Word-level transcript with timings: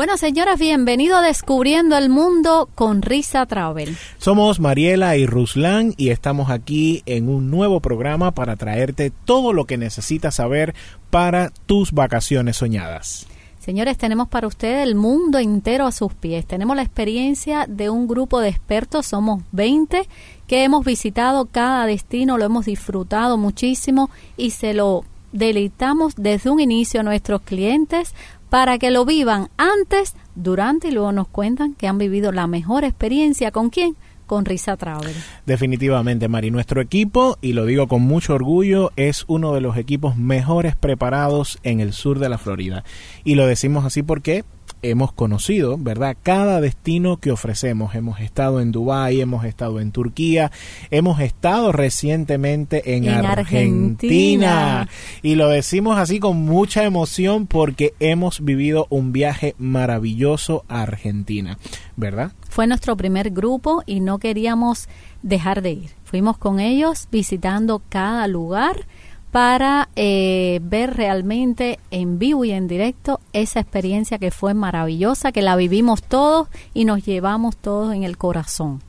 Bueno, 0.00 0.16
señoras, 0.16 0.58
bienvenido 0.58 1.18
a 1.18 1.20
Descubriendo 1.20 1.94
el 1.98 2.08
Mundo 2.08 2.70
con 2.74 3.02
Risa 3.02 3.44
Travel. 3.44 3.94
Somos 4.16 4.58
Mariela 4.58 5.18
y 5.18 5.26
Ruslan 5.26 5.92
y 5.98 6.08
estamos 6.08 6.48
aquí 6.48 7.02
en 7.04 7.28
un 7.28 7.50
nuevo 7.50 7.80
programa 7.80 8.30
para 8.30 8.56
traerte 8.56 9.12
todo 9.26 9.52
lo 9.52 9.66
que 9.66 9.76
necesitas 9.76 10.36
saber 10.36 10.74
para 11.10 11.52
tus 11.66 11.92
vacaciones 11.92 12.56
soñadas. 12.56 13.26
Señores, 13.58 13.98
tenemos 13.98 14.28
para 14.28 14.46
ustedes 14.46 14.84
el 14.84 14.94
mundo 14.94 15.36
entero 15.36 15.84
a 15.84 15.92
sus 15.92 16.14
pies. 16.14 16.46
Tenemos 16.46 16.76
la 16.76 16.82
experiencia 16.82 17.66
de 17.68 17.90
un 17.90 18.08
grupo 18.08 18.40
de 18.40 18.48
expertos, 18.48 19.04
somos 19.04 19.42
20, 19.52 20.08
que 20.46 20.64
hemos 20.64 20.82
visitado 20.82 21.44
cada 21.44 21.84
destino, 21.84 22.38
lo 22.38 22.46
hemos 22.46 22.64
disfrutado 22.64 23.36
muchísimo 23.36 24.08
y 24.38 24.52
se 24.52 24.72
lo 24.72 25.04
deleitamos 25.32 26.14
desde 26.16 26.50
un 26.50 26.58
inicio 26.58 27.00
a 27.00 27.02
nuestros 27.04 27.42
clientes 27.42 28.14
para 28.50 28.78
que 28.78 28.90
lo 28.90 29.04
vivan 29.04 29.48
antes, 29.56 30.14
durante 30.34 30.88
y 30.88 30.90
luego 30.90 31.12
nos 31.12 31.28
cuentan 31.28 31.74
que 31.74 31.88
han 31.88 31.98
vivido 31.98 32.32
la 32.32 32.46
mejor 32.46 32.84
experiencia. 32.84 33.50
¿Con 33.50 33.70
quién? 33.70 33.96
con 34.30 34.44
Risa 34.44 34.76
Travel. 34.76 35.12
Definitivamente, 35.44 36.28
Mari. 36.28 36.52
Nuestro 36.52 36.80
equipo, 36.80 37.36
y 37.40 37.52
lo 37.52 37.66
digo 37.66 37.88
con 37.88 38.02
mucho 38.02 38.32
orgullo, 38.34 38.92
es 38.94 39.24
uno 39.26 39.52
de 39.52 39.60
los 39.60 39.76
equipos 39.76 40.16
mejores 40.16 40.76
preparados 40.76 41.58
en 41.64 41.80
el 41.80 41.92
sur 41.92 42.20
de 42.20 42.28
la 42.28 42.38
Florida. 42.38 42.84
Y 43.24 43.34
lo 43.34 43.44
decimos 43.48 43.84
así 43.84 44.04
porque 44.04 44.44
hemos 44.82 45.12
conocido, 45.12 45.76
¿verdad? 45.78 46.16
Cada 46.22 46.60
destino 46.60 47.18
que 47.18 47.30
ofrecemos. 47.30 47.94
Hemos 47.94 48.20
estado 48.20 48.60
en 48.60 48.72
Dubái, 48.72 49.20
hemos 49.20 49.44
estado 49.44 49.80
en 49.80 49.92
Turquía, 49.92 50.50
hemos 50.90 51.20
estado 51.20 51.72
recientemente 51.72 52.96
en, 52.96 53.08
Argentina. 53.08 54.88
Y 55.22 55.34
lo 55.34 55.48
decimos 55.48 55.98
así 55.98 56.20
con 56.20 56.38
mucha 56.38 56.84
emoción 56.84 57.46
porque 57.46 57.94
hemos 58.00 58.44
vivido 58.44 58.86
un 58.90 59.12
viaje 59.12 59.54
maravilloso 59.58 60.64
a 60.68 60.82
Argentina, 60.82 61.58
¿verdad? 61.96 62.32
Fue 62.48 62.66
nuestro 62.66 62.96
primer 62.96 63.30
grupo 63.30 63.82
y 63.86 64.00
no 64.00 64.18
queríamos 64.18 64.88
dejar 65.22 65.62
de 65.62 65.72
ir. 65.72 65.90
Fuimos 66.04 66.38
con 66.38 66.58
ellos 66.58 67.08
visitando 67.10 67.82
cada 67.88 68.26
lugar 68.26 68.86
para 69.30 69.88
eh, 69.94 70.60
ver 70.62 70.96
realmente 70.96 71.78
en 71.90 72.18
vivo 72.18 72.44
y 72.44 72.50
en 72.50 72.66
directo 72.66 73.20
esa 73.32 73.60
experiencia 73.60 74.18
que 74.18 74.30
fue 74.30 74.54
maravillosa, 74.54 75.32
que 75.32 75.42
la 75.42 75.56
vivimos 75.56 76.02
todos 76.02 76.48
y 76.74 76.84
nos 76.84 77.04
llevamos 77.04 77.56
todos 77.56 77.94
en 77.94 78.02
el 78.02 78.18
corazón. 78.18 78.82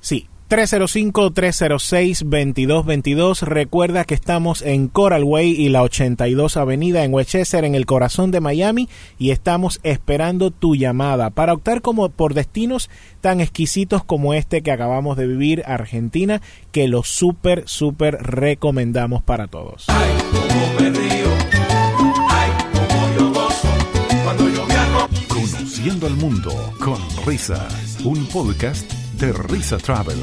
Sí, 0.00 0.28
305-306-2222. 0.48 3.42
Recuerda 3.42 4.04
que 4.04 4.14
estamos 4.14 4.62
en 4.62 4.88
Coral 4.88 5.24
Way 5.24 5.50
y 5.50 5.68
la 5.68 5.82
82 5.82 6.56
Avenida 6.56 7.04
en 7.04 7.12
Westchester, 7.12 7.64
en 7.64 7.74
el 7.74 7.84
corazón 7.86 8.30
de 8.30 8.40
Miami, 8.40 8.88
y 9.18 9.30
estamos 9.30 9.80
esperando 9.82 10.50
tu 10.50 10.74
llamada 10.74 11.28
para 11.30 11.52
optar 11.52 11.82
como 11.82 12.08
por 12.08 12.32
destinos 12.34 12.88
tan 13.20 13.40
exquisitos 13.40 14.04
como 14.04 14.32
este 14.34 14.62
que 14.62 14.72
acabamos 14.72 15.18
de 15.18 15.26
vivir, 15.26 15.64
Argentina, 15.66 16.40
que 16.72 16.88
lo 16.88 17.02
súper, 17.02 17.64
súper 17.66 18.16
recomendamos 18.22 19.22
para 19.22 19.48
todos. 19.48 19.86
Conociendo 25.28 26.06
al 26.06 26.14
mundo 26.14 26.72
con 26.78 26.98
risa, 27.26 27.68
un 28.04 28.24
podcast 28.26 28.97
de 29.18 29.32
Risa 29.32 29.78
Travel. 29.78 30.16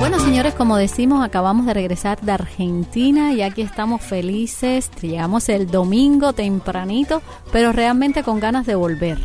Bueno, 0.00 0.18
señores, 0.18 0.54
como 0.54 0.76
decimos, 0.76 1.24
acabamos 1.24 1.66
de 1.66 1.74
regresar 1.74 2.20
de 2.20 2.32
Argentina 2.32 3.32
y 3.32 3.42
aquí 3.42 3.62
estamos 3.62 4.02
felices. 4.02 4.90
Llegamos 5.00 5.48
el 5.48 5.70
domingo 5.70 6.32
tempranito, 6.32 7.22
pero 7.52 7.72
realmente 7.72 8.24
con 8.24 8.40
ganas 8.40 8.66
de 8.66 8.74
volver. 8.74 9.18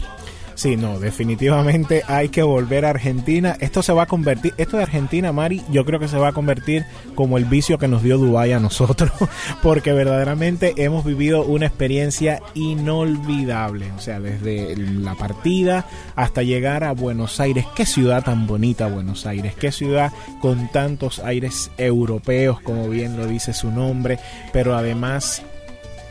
Sí, 0.56 0.78
no, 0.78 1.00
definitivamente 1.00 2.04
hay 2.08 2.30
que 2.30 2.44
volver 2.44 2.86
a 2.86 2.92
Argentina. 2.92 3.58
Esto 3.60 3.82
se 3.82 3.94
va 3.94 4.04
a 4.04 4.06
convertir, 4.06 4.54
esto 4.58 4.78
de 4.78 4.84
Argentina, 4.84 5.32
Mari, 5.32 5.64
yo 5.72 5.84
creo 5.86 6.00
que 6.00 6.08
se 6.08 6.18
va 6.18 6.30
a 6.30 6.34
convertir 6.34 6.86
como 7.16 7.38
el 7.38 7.46
vicio 7.46 7.78
que 7.78 7.88
nos 7.88 8.04
dio 8.04 8.18
Dubái 8.18 8.52
a 8.52 8.60
nosotros, 8.60 9.12
porque 9.64 9.94
verdaderamente 9.94 10.74
hemos 10.78 11.06
vivido 11.06 11.44
una 11.44 11.66
experiencia 11.66 12.42
inolvidable. 12.54 13.92
O 13.94 14.00
sea, 14.00 14.20
desde 14.20 14.76
la 14.78 15.16
partida 15.16 15.86
hasta 16.16 16.44
llegar 16.44 16.84
a 16.84 16.92
Buenos 16.92 17.40
Aires. 17.40 17.66
Qué 17.76 17.86
ciudad 17.86 18.24
tan 18.24 18.48
bonita 18.48 18.88
Buenos 18.88 19.26
Aires, 19.26 19.56
qué 19.56 19.72
ciudad 19.72 20.12
con 20.40 20.72
tantos 20.72 21.20
aires 21.20 21.72
europeos, 21.78 22.60
como 22.62 22.90
bien 22.90 23.18
lo 23.18 23.26
dice 23.26 23.54
su 23.54 23.72
nombre, 23.72 24.20
pero 24.52 24.76
además 24.76 25.42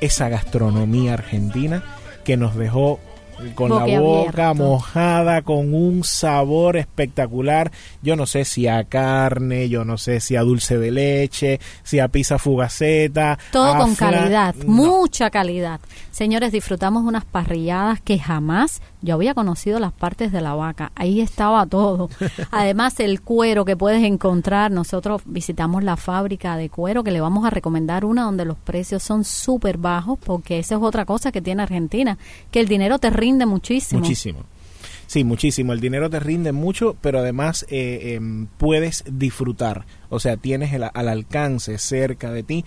esa 0.01 0.29
gastronomía 0.29 1.15
argentina 1.15 1.85
que 2.25 2.37
nos 2.37 2.57
dejó 2.57 2.99
con 3.55 3.71
la 3.71 4.01
boca 4.01 4.55
mojada, 4.55 5.43
con 5.43 5.75
un 5.75 6.05
sabor 6.05 6.77
espectacular. 6.77 7.71
Yo 8.03 8.17
no 8.17 8.27
sé 8.27 8.45
si 8.45 8.67
a 8.67 8.85
carne, 8.85 9.69
yo 9.69 9.85
no 9.85 9.99
sé 9.99 10.21
si 10.21 10.37
a 10.37 10.43
dulce 10.43 10.79
de 10.79 10.91
leche, 10.91 11.61
si 11.83 11.99
a 11.99 12.09
pizza 12.09 12.39
fugaceta. 12.39 13.39
Todo 13.51 13.77
con 13.79 13.95
calidad, 13.95 14.55
mucha 14.67 15.31
calidad. 15.31 15.81
Señores, 16.11 16.53
disfrutamos 16.53 17.05
unas 17.05 17.25
parrilladas 17.25 18.01
que 18.01 18.19
jamás 18.19 18.83
yo 19.01 19.15
había 19.15 19.35
conocido 19.35 19.81
las 19.81 19.93
partes 19.93 20.31
de 20.31 20.41
la 20.41 20.55
vaca. 20.55 20.93
Ahí 20.95 21.21
estaba 21.21 21.67
todo. 21.67 22.09
Además, 22.53 23.01
el 23.01 23.21
cuero 23.21 23.65
que 23.65 23.77
puedes 23.77 24.05
encontrar. 24.05 24.71
Nosotros 24.71 25.23
visitamos 25.25 25.83
la 25.83 25.97
fábrica 25.97 26.57
de 26.57 26.71
cuero 26.71 27.03
que 27.03 27.11
le 27.11 27.21
vamos 27.21 27.45
a 27.45 27.51
recomendar 27.51 28.05
una 28.05 28.23
donde 28.23 28.45
los 28.45 28.59
precios 28.59 29.03
son 29.03 29.25
súper 29.25 29.79
bajos 29.79 30.19
porque 30.25 30.59
esa 30.59 30.77
es 30.77 30.83
otra 30.83 31.05
cosa 31.05 31.33
que 31.33 31.43
tiene 31.43 31.63
Argentina, 31.63 32.17
que 32.51 32.61
el 32.61 32.69
dinero 32.69 32.99
te 32.99 33.11
rinde 33.11 33.32
muchísimo. 33.47 34.01
Muchísimo. 34.01 34.45
Sí, 35.07 35.25
muchísimo. 35.25 35.75
El 35.75 35.81
dinero 35.81 36.09
te 36.09 36.21
rinde 36.21 36.53
mucho, 36.53 36.97
pero 37.01 37.19
además 37.19 37.67
eh, 37.69 38.15
em, 38.15 38.47
puedes 38.47 39.05
disfrutar. 39.11 39.85
O 40.09 40.21
sea, 40.21 40.39
tienes 40.39 40.73
el, 40.73 40.85
al 40.85 41.09
alcance 41.09 41.77
cerca 41.77 42.33
de 42.33 42.43
ti. 42.43 42.65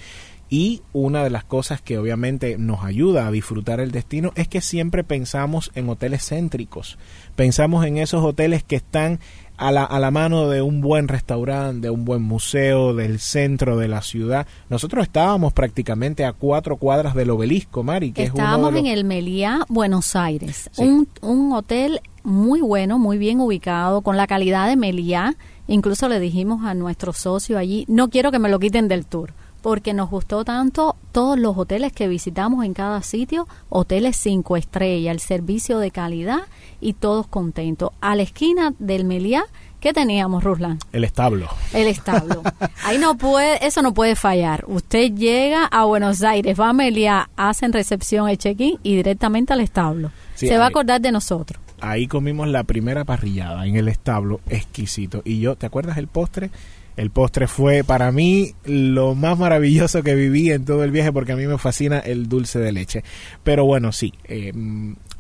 Y 0.48 0.84
una 0.94 1.24
de 1.24 1.32
las 1.32 1.44
cosas 1.44 1.82
que 1.82 1.98
obviamente 1.98 2.58
nos 2.60 2.84
ayuda 2.84 3.26
a 3.26 3.32
disfrutar 3.32 3.80
el 3.80 3.92
destino 3.92 4.32
es 4.36 4.48
que 4.48 4.62
siempre 4.62 5.04
pensamos 5.04 5.72
en 5.74 5.90
hoteles 5.90 6.28
céntricos. 6.30 7.00
Pensamos 7.36 7.84
en 7.84 7.98
esos 7.98 8.24
hoteles 8.24 8.64
que 8.64 8.76
están 8.76 9.20
a 9.58 9.72
la, 9.72 9.84
a 9.84 10.00
la 10.00 10.12
mano 10.12 10.50
de 10.50 10.62
un 10.62 10.82
buen 10.82 11.08
restaurante, 11.08 11.88
de 11.88 11.90
un 11.90 12.06
buen 12.06 12.22
museo, 12.22 12.94
del 12.94 13.20
centro 13.20 13.78
de 13.78 13.88
la 13.88 14.02
ciudad. 14.02 14.48
Nosotros 14.70 15.04
estábamos 15.04 15.54
prácticamente 15.54 16.26
a 16.26 16.34
cuatro 16.34 16.78
cuadras 16.78 17.16
del 17.16 17.30
obelisco, 17.30 17.84
Mari. 17.84 18.12
Que 18.12 18.24
estábamos 18.24 18.74
es 18.74 18.80
en 18.80 18.88
el 18.88 19.04
Meliá, 19.04 19.66
Buenos 19.70 20.16
Aires. 20.16 20.70
Un, 20.78 21.08
un 21.22 21.54
hotel 21.54 22.02
muy 22.24 22.62
bueno, 22.62 23.00
muy 23.00 23.18
bien 23.18 23.40
ubicado, 23.40 24.02
con 24.02 24.18
la 24.18 24.28
calidad 24.28 24.68
de 24.68 24.76
Meliá. 24.76 25.36
Incluso 25.68 26.10
le 26.10 26.20
dijimos 26.20 26.64
a 26.64 26.74
nuestro 26.74 27.14
socio 27.14 27.58
allí, 27.58 27.86
no 27.88 28.10
quiero 28.10 28.32
que 28.32 28.40
me 28.40 28.50
lo 28.50 28.60
quiten 28.60 28.88
del 28.88 29.06
tour 29.06 29.34
porque 29.66 29.96
nos 29.96 30.12
gustó 30.12 30.46
tanto 30.46 30.96
todos 31.12 31.40
los 31.40 31.58
hoteles 31.58 31.92
que 31.92 32.08
visitamos 32.08 32.64
en 32.64 32.76
cada 32.76 33.02
sitio, 33.02 33.48
hoteles 33.70 34.16
cinco 34.16 34.58
estrellas, 34.58 35.12
el 35.12 35.20
servicio 35.20 35.80
de 35.80 35.90
calidad 35.90 36.42
y 36.80 36.94
todos 36.94 37.26
contentos. 37.26 37.90
A 38.00 38.16
la 38.16 38.22
esquina 38.22 38.76
del 38.78 39.06
Meliá, 39.06 39.44
¿qué 39.80 39.92
teníamos, 39.92 40.44
Ruslan? 40.44 40.78
El 40.92 41.04
establo. 41.04 41.48
El 41.74 41.88
establo. 41.88 42.44
Ahí 42.84 43.00
no 43.00 43.18
puede, 43.18 43.66
eso 43.66 43.82
no 43.82 43.96
puede 43.96 44.16
fallar. 44.16 44.66
Usted 44.68 45.12
llega 45.16 45.66
a 45.66 45.86
Buenos 45.86 46.22
Aires, 46.22 46.60
va 46.60 46.70
a 46.70 46.74
Meliá, 46.74 47.32
hacen 47.36 47.74
recepción, 47.74 48.30
el 48.30 48.38
check-in 48.38 48.78
y 48.84 48.98
directamente 48.98 49.54
al 49.54 49.62
establo. 49.62 50.12
Se 50.36 50.60
va 50.60 50.66
a 50.66 50.68
acordar 50.68 51.02
de 51.02 51.12
nosotros 51.12 51.60
ahí 51.82 52.08
comimos 52.08 52.48
la 52.48 52.64
primera 52.64 53.04
parrillada 53.04 53.66
en 53.68 53.76
el 53.76 53.90
establo, 53.90 54.40
exquisito. 54.50 55.22
Y 55.24 55.40
yo, 55.40 55.56
¿te 55.56 55.66
acuerdas 55.66 55.98
el 55.98 56.08
postre? 56.08 56.50
El 56.98 57.10
postre 57.10 57.48
fue 57.48 57.84
para 57.84 58.12
mí 58.12 58.54
lo 58.64 59.16
más 59.16 59.38
maravilloso 59.38 60.02
que 60.04 60.16
viví 60.16 60.52
en 60.52 60.66
todo 60.66 60.84
el 60.84 60.92
viaje 60.92 61.12
porque 61.12 61.34
a 61.34 61.36
mí 61.36 61.46
me 61.46 61.58
fascina 61.58 62.00
el 62.00 62.30
dulce 62.30 62.60
de 62.60 62.72
leche. 62.72 63.04
Pero 63.44 63.66
bueno, 63.66 63.92
sí, 63.92 64.14
eh, 64.26 64.54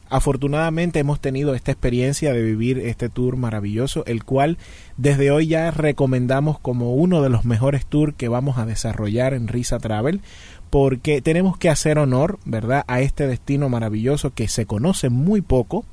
afortunadamente 0.09 0.99
hemos 0.99 1.19
tenido 1.19 1.55
esta 1.55 1.71
experiencia 1.71 2.33
de 2.33 2.41
vivir 2.41 2.79
este 2.79 3.09
tour 3.09 3.35
maravilloso, 3.35 4.05
el 4.05 4.23
cual 4.23 4.57
desde 4.97 5.31
hoy 5.31 5.47
ya 5.47 5.71
recomendamos 5.71 6.59
como 6.59 6.93
uno 6.95 7.21
de 7.21 7.29
los 7.29 7.43
mejores 7.43 7.85
tours 7.85 8.13
que 8.15 8.29
vamos 8.29 8.57
a 8.57 8.65
desarrollar 8.65 9.33
en 9.33 9.47
Risa 9.47 9.79
Travel 9.79 10.21
porque 10.69 11.21
tenemos 11.21 11.57
que 11.57 11.69
hacer 11.69 11.99
honor, 11.99 12.39
¿verdad?, 12.45 12.83
a 12.87 13.01
este 13.01 13.27
destino 13.27 13.69
maravilloso 13.69 14.33
que 14.33 14.47
se 14.47 14.65
conoce 14.65 15.09
muy 15.09 15.41
poco 15.41 15.85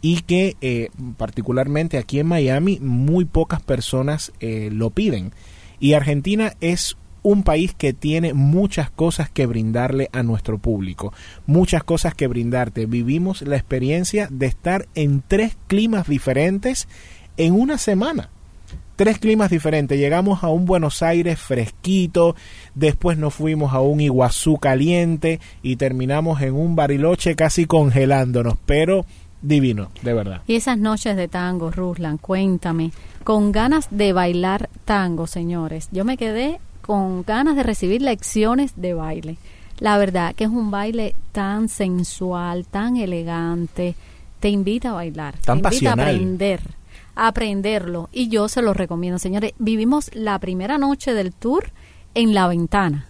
y 0.00 0.20
que 0.22 0.56
eh, 0.60 0.90
particularmente 1.16 1.98
aquí 1.98 2.20
en 2.20 2.26
Miami 2.26 2.78
muy 2.80 3.24
pocas 3.24 3.60
personas 3.62 4.32
eh, 4.40 4.70
lo 4.72 4.90
piden. 4.90 5.32
Y 5.80 5.94
Argentina 5.94 6.54
es 6.60 6.96
un 7.22 7.42
país 7.42 7.74
que 7.74 7.92
tiene 7.92 8.32
muchas 8.32 8.90
cosas 8.90 9.28
que 9.28 9.46
brindarle 9.46 10.08
a 10.12 10.22
nuestro 10.22 10.58
público, 10.58 11.12
muchas 11.46 11.82
cosas 11.82 12.14
que 12.14 12.26
brindarte. 12.26 12.86
Vivimos 12.86 13.42
la 13.42 13.56
experiencia 13.56 14.28
de 14.30 14.46
estar 14.46 14.86
en 14.94 15.22
tres 15.26 15.56
climas 15.66 16.06
diferentes 16.08 16.88
en 17.36 17.54
una 17.54 17.76
semana. 17.78 18.30
tres 18.96 19.18
climas 19.18 19.50
diferentes. 19.50 19.96
Llegamos 19.96 20.42
a 20.42 20.48
un 20.48 20.64
Buenos 20.64 21.02
Aires 21.04 21.38
fresquito, 21.38 22.34
después 22.74 23.16
nos 23.16 23.32
fuimos 23.32 23.72
a 23.72 23.80
un 23.80 24.00
Iguazú 24.00 24.56
caliente 24.58 25.38
y 25.62 25.76
terminamos 25.76 26.42
en 26.42 26.54
un 26.54 26.74
Bariloche 26.74 27.36
casi 27.36 27.66
congelándonos, 27.66 28.54
pero 28.66 29.06
divino, 29.42 29.90
de 30.02 30.14
verdad. 30.14 30.42
Y 30.46 30.56
esas 30.56 30.78
noches 30.78 31.16
de 31.16 31.28
tango, 31.28 31.70
Ruslan, 31.70 32.18
cuéntame, 32.18 32.92
con 33.24 33.52
ganas 33.52 33.88
de 33.90 34.12
bailar 34.12 34.68
tango, 34.84 35.26
señores. 35.26 35.88
Yo 35.92 36.04
me 36.04 36.16
quedé 36.16 36.60
con 36.82 37.22
ganas 37.22 37.56
de 37.56 37.62
recibir 37.62 38.02
lecciones 38.02 38.72
de 38.76 38.94
baile. 38.94 39.36
La 39.78 39.96
verdad 39.98 40.34
que 40.34 40.44
es 40.44 40.50
un 40.50 40.70
baile 40.70 41.14
tan 41.32 41.68
sensual, 41.68 42.66
tan 42.66 42.96
elegante, 42.96 43.94
te 44.40 44.48
invita 44.48 44.90
a 44.90 44.94
bailar, 44.94 45.34
Tan 45.38 45.60
te 45.62 45.68
invita 45.68 45.90
pasional. 45.90 45.98
a 45.98 46.02
aprender, 46.10 46.60
a 47.14 47.26
aprenderlo. 47.28 48.08
Y 48.12 48.28
yo 48.28 48.48
se 48.48 48.62
lo 48.62 48.74
recomiendo, 48.74 49.18
señores. 49.18 49.52
Vivimos 49.58 50.10
la 50.14 50.38
primera 50.38 50.78
noche 50.78 51.12
del 51.14 51.32
tour 51.32 51.70
en 52.14 52.34
La 52.34 52.48
Ventana. 52.48 53.06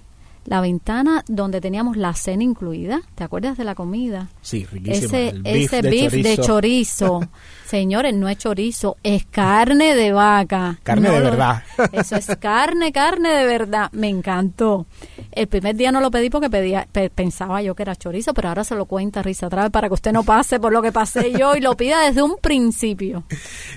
La 0.48 0.62
Ventana 0.62 1.24
donde 1.28 1.60
teníamos 1.60 1.98
la 1.98 2.14
cena 2.14 2.42
incluida. 2.42 3.02
¿Te 3.14 3.22
acuerdas 3.22 3.58
de 3.58 3.64
la 3.64 3.74
comida? 3.74 4.30
Sí, 4.40 4.64
riquísimo. 4.64 5.06
Ese, 5.08 5.28
El 5.28 5.44
ese 5.44 5.82
de 5.82 5.90
beef 5.90 6.12
de 6.14 6.38
chorizo. 6.38 7.20
Señores, 7.68 8.14
no 8.14 8.28
es 8.30 8.38
chorizo, 8.38 8.96
es 9.02 9.26
carne 9.26 9.94
de 9.94 10.12
vaca. 10.12 10.78
Carne 10.82 11.08
No 11.08 11.14
de 11.14 11.20
lo- 11.20 11.24
verdad. 11.30 11.62
Eso 11.92 12.16
es 12.16 12.26
carne, 12.40 12.92
carne 12.92 13.28
de 13.28 13.44
verdad. 13.44 13.90
Me 13.92 14.08
encantó. 14.08 14.86
El 15.32 15.48
primer 15.48 15.76
día 15.76 15.92
no 15.92 16.00
lo 16.00 16.10
pedí 16.10 16.30
porque 16.30 16.48
pedía, 16.48 16.88
pe- 16.90 17.10
pensaba 17.10 17.60
yo 17.60 17.74
que 17.74 17.82
era 17.82 17.94
chorizo, 17.94 18.32
pero 18.32 18.48
ahora 18.48 18.64
se 18.64 18.74
lo 18.74 18.86
cuenta 18.86 19.22
Risa 19.22 19.50
Travel 19.50 19.70
para 19.70 19.88
que 19.88 19.94
usted 19.94 20.12
no 20.12 20.22
pase 20.24 20.58
por 20.58 20.72
lo 20.72 20.80
que 20.80 20.92
pasé 20.92 21.32
yo 21.38 21.54
y 21.56 21.60
lo 21.60 21.76
pida 21.76 22.00
desde 22.06 22.22
un 22.22 22.36
principio. 22.40 23.24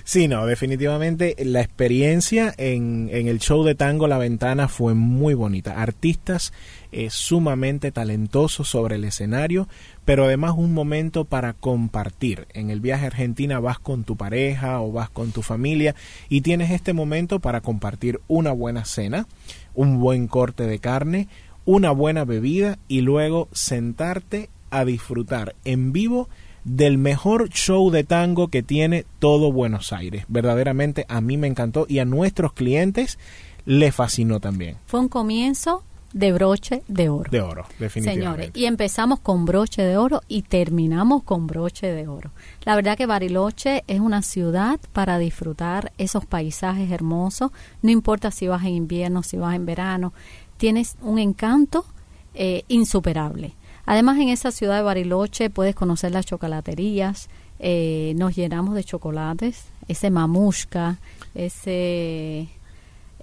Sí, 0.05 0.27
no, 0.29 0.45
definitivamente 0.45 1.35
la 1.43 1.59
experiencia 1.59 2.53
en, 2.57 3.09
en 3.11 3.27
el 3.27 3.39
show 3.39 3.63
de 3.63 3.75
tango 3.75 4.07
La 4.07 4.17
Ventana 4.17 4.69
fue 4.69 4.93
muy 4.93 5.33
bonita. 5.33 5.81
Artistas 5.81 6.53
eh, 6.91 7.09
sumamente 7.09 7.91
talentosos 7.91 8.67
sobre 8.67 8.95
el 8.95 9.05
escenario, 9.05 9.67
pero 10.05 10.25
además 10.25 10.53
un 10.57 10.73
momento 10.73 11.25
para 11.25 11.53
compartir. 11.53 12.47
En 12.53 12.69
el 12.69 12.81
viaje 12.81 13.05
a 13.05 13.07
Argentina 13.07 13.59
vas 13.59 13.79
con 13.79 14.03
tu 14.03 14.17
pareja 14.17 14.81
o 14.81 14.91
vas 14.91 15.09
con 15.09 15.31
tu 15.31 15.41
familia 15.41 15.95
y 16.29 16.41
tienes 16.41 16.71
este 16.71 16.93
momento 16.93 17.39
para 17.39 17.61
compartir 17.61 18.19
una 18.27 18.51
buena 18.51 18.85
cena, 18.85 19.27
un 19.73 19.99
buen 19.99 20.27
corte 20.27 20.67
de 20.67 20.79
carne, 20.79 21.27
una 21.65 21.91
buena 21.91 22.25
bebida 22.25 22.77
y 22.87 23.01
luego 23.01 23.47
sentarte 23.51 24.49
a 24.69 24.85
disfrutar 24.85 25.55
en 25.63 25.93
vivo 25.93 26.29
del 26.63 26.97
mejor 26.97 27.49
show 27.49 27.89
de 27.89 28.03
tango 28.03 28.49
que 28.49 28.63
tiene 28.63 29.05
todo 29.19 29.51
Buenos 29.51 29.93
Aires. 29.93 30.25
Verdaderamente 30.27 31.05
a 31.07 31.21
mí 31.21 31.37
me 31.37 31.47
encantó 31.47 31.85
y 31.87 31.99
a 31.99 32.05
nuestros 32.05 32.53
clientes 32.53 33.17
le 33.65 33.91
fascinó 33.91 34.39
también. 34.39 34.77
Fue 34.85 34.99
un 34.99 35.09
comienzo 35.09 35.83
de 36.13 36.31
broche 36.31 36.83
de 36.87 37.09
oro. 37.09 37.29
De 37.31 37.41
oro, 37.41 37.65
definitivamente. 37.79 38.43
Señores, 38.45 38.51
y 38.53 38.65
empezamos 38.65 39.19
con 39.19 39.45
broche 39.45 39.81
de 39.81 39.97
oro 39.97 40.21
y 40.27 40.41
terminamos 40.43 41.23
con 41.23 41.47
broche 41.47 41.87
de 41.87 42.07
oro. 42.07 42.31
La 42.63 42.75
verdad 42.75 42.97
que 42.97 43.05
Bariloche 43.05 43.83
es 43.87 43.99
una 43.99 44.21
ciudad 44.21 44.79
para 44.93 45.17
disfrutar 45.17 45.91
esos 45.97 46.25
paisajes 46.25 46.91
hermosos, 46.91 47.51
no 47.81 47.91
importa 47.91 48.31
si 48.31 48.47
vas 48.47 48.63
en 48.63 48.69
invierno, 48.69 49.23
si 49.23 49.37
vas 49.37 49.55
en 49.55 49.65
verano, 49.65 50.13
tienes 50.57 50.95
un 51.01 51.19
encanto 51.19 51.85
eh, 52.33 52.63
insuperable. 52.67 53.55
Además, 53.85 54.19
en 54.19 54.29
esa 54.29 54.51
ciudad 54.51 54.77
de 54.77 54.83
Bariloche 54.83 55.49
puedes 55.49 55.75
conocer 55.75 56.11
las 56.11 56.25
chocolaterías, 56.25 57.29
eh, 57.59 58.13
nos 58.15 58.35
llenamos 58.35 58.75
de 58.75 58.83
chocolates, 58.83 59.65
ese 59.87 60.09
mamushka, 60.09 60.99
ese 61.35 62.49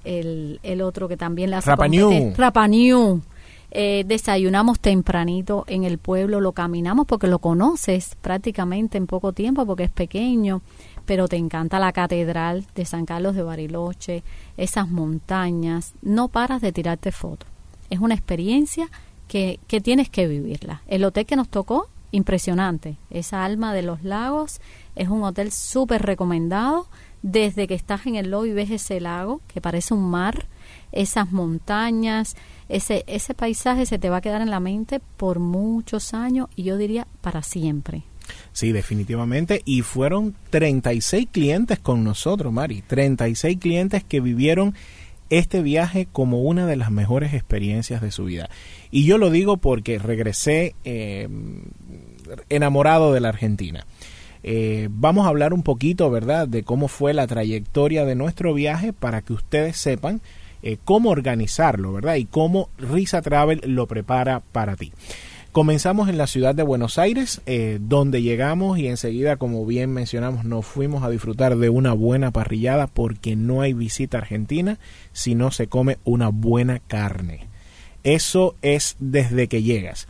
el, 0.05 0.61
el 0.63 0.83
otro 0.83 1.09
que 1.09 1.17
también 1.17 1.51
le 1.51 1.57
hace 1.57 1.71
Rapa 1.71 1.89
New. 1.89 2.09
competencia- 2.11 2.37
Rapa 2.45 2.69
New. 2.69 3.21
Eh, 3.71 4.05
desayunamos 4.07 4.81
tempranito 4.81 5.65
en 5.67 5.85
el 5.85 5.99
pueblo, 5.99 6.41
lo 6.41 6.53
caminamos 6.53 7.07
porque 7.07 7.27
lo 7.27 7.39
conoces 7.39 8.17
prácticamente 8.23 8.97
en 8.97 9.07
poco 9.07 9.33
tiempo 9.35 9.67
porque 9.67 9.85
es 9.85 9.91
pequeño, 9.91 10.63
pero 11.05 11.29
te 11.29 11.37
encanta 11.37 11.79
la 11.79 11.93
catedral 11.93 12.65
de 12.75 12.85
San 12.87 13.05
Carlos 13.05 13.35
de 13.37 13.43
Bariloche, 13.43 14.23
esas 14.57 14.89
montañas, 14.89 15.93
no 16.01 16.29
paras 16.29 16.63
de 16.63 16.73
tirarte 16.73 17.13
fotos. 17.13 17.47
Es 17.91 17.99
una 18.01 18.15
experiencia 18.15 18.89
que, 19.27 19.61
que 19.67 19.83
tienes 19.83 20.09
que 20.09 20.27
vivirla. 20.27 20.81
El 20.87 21.05
hotel 21.05 21.27
que 21.27 21.37
nos 21.37 21.49
tocó, 21.51 21.89
impresionante. 22.11 22.97
Esa 23.11 23.45
alma 23.45 23.75
de 23.75 23.83
los 23.83 24.03
lagos 24.03 24.63
es 24.97 25.09
un 25.11 25.25
hotel 25.25 25.53
súper 25.53 26.01
recomendado. 26.03 26.87
Desde 27.23 27.67
que 27.67 27.75
estás 27.75 28.07
en 28.07 28.15
el 28.15 28.31
lobby 28.31 28.53
ves 28.53 28.71
ese 28.71 29.01
lago 29.01 29.41
que 29.49 29.61
parece 29.61 29.95
un 29.95 30.09
mar, 30.09 30.47
esas 30.93 31.33
montañas, 31.33 32.37
ese, 32.69 33.05
ese 33.07 33.35
paisaje 33.35 33.87
se 33.87 33.99
te 33.99 34.11
va 34.11 34.19
a 34.19 34.21
quedar 34.21 34.41
en 34.43 34.51
la 34.51 34.61
mente 34.61 35.01
por 35.17 35.39
muchos 35.39 36.15
años 36.15 36.49
y 36.55 36.63
yo 36.63 36.77
diría 36.77 37.07
para 37.21 37.43
siempre. 37.43 38.05
Sí, 38.53 38.73
definitivamente. 38.73 39.63
Y 39.65 39.83
fueron 39.83 40.35
36 40.51 41.29
clientes 41.31 41.79
con 41.79 42.05
nosotros, 42.05 42.53
Mari. 42.53 42.83
36 42.83 43.59
clientes 43.59 44.05
que 44.05 44.21
vivieron 44.21 44.75
este 45.31 45.63
viaje 45.63 46.09
como 46.11 46.43
una 46.43 46.67
de 46.67 46.77
las 46.77 46.91
mejores 46.91 47.35
experiencias 47.35 48.01
de 48.01 48.11
su 48.11 48.25
vida. 48.25 48.49
Y 48.91 49.05
yo 49.05 49.19
lo 49.19 49.31
digo 49.31 49.59
porque 49.59 49.99
regresé 49.99 50.75
eh, 50.85 51.29
enamorado 52.49 53.13
de 53.13 53.21
la 53.21 53.29
Argentina. 53.29 53.87
Eh, 54.43 54.89
vamos 54.91 55.27
a 55.27 55.31
hablar 55.31 55.53
un 55.53 55.63
poquito, 55.63 56.11
¿verdad?, 56.11 56.49
de 56.49 56.63
cómo 56.63 56.89
fue 56.89 57.15
la 57.15 57.27
trayectoria 57.27 58.05
de 58.05 58.15
nuestro 58.15 58.55
viaje 58.55 58.93
para 58.93 59.23
que 59.23 59.33
ustedes 59.33 59.77
sepan 59.77 60.21
eh, 60.63 60.79
cómo 60.85 61.11
organizarlo, 61.11 61.93
¿verdad? 61.93 62.17
Y 62.17 62.25
cómo 62.25 62.69
Risa 62.79 63.23
Travel 63.23 63.61
lo 63.65 63.87
prepara 63.87 64.41
para 64.53 64.77
ti. 64.77 64.93
Comenzamos 65.53 66.09
en 66.09 66.19
la 66.19 66.27
ciudad 66.27 66.55
de 66.55 66.63
Buenos 66.63 66.99
Aires, 66.99 67.41
eh, 67.47 67.79
donde 67.81 68.23
llegamos 68.23 68.79
y 68.79 68.87
enseguida, 68.87 69.37
como 69.37 69.65
bien 69.65 69.91
mencionamos, 69.91 70.45
nos 70.45 70.67
fuimos 70.67 71.03
a 71.03 71.11
disfrutar 71.11 71.57
de 71.57 71.71
una 71.71 71.95
buena 71.95 72.31
parrillada 72.31 72.87
porque 72.87 73.35
no 73.35 73.63
hay 73.63 73.73
visita 73.73 74.19
argentina 74.19 74.79
si 75.13 75.35
no 75.35 75.51
se 75.51 75.67
come 75.67 75.99
una 76.05 76.29
buena 76.29 76.81
carne. 76.81 77.47
Eso 78.05 78.57
es 78.63 78.97
desde 79.01 79.49
que 79.49 79.63
llegas. 79.63 80.07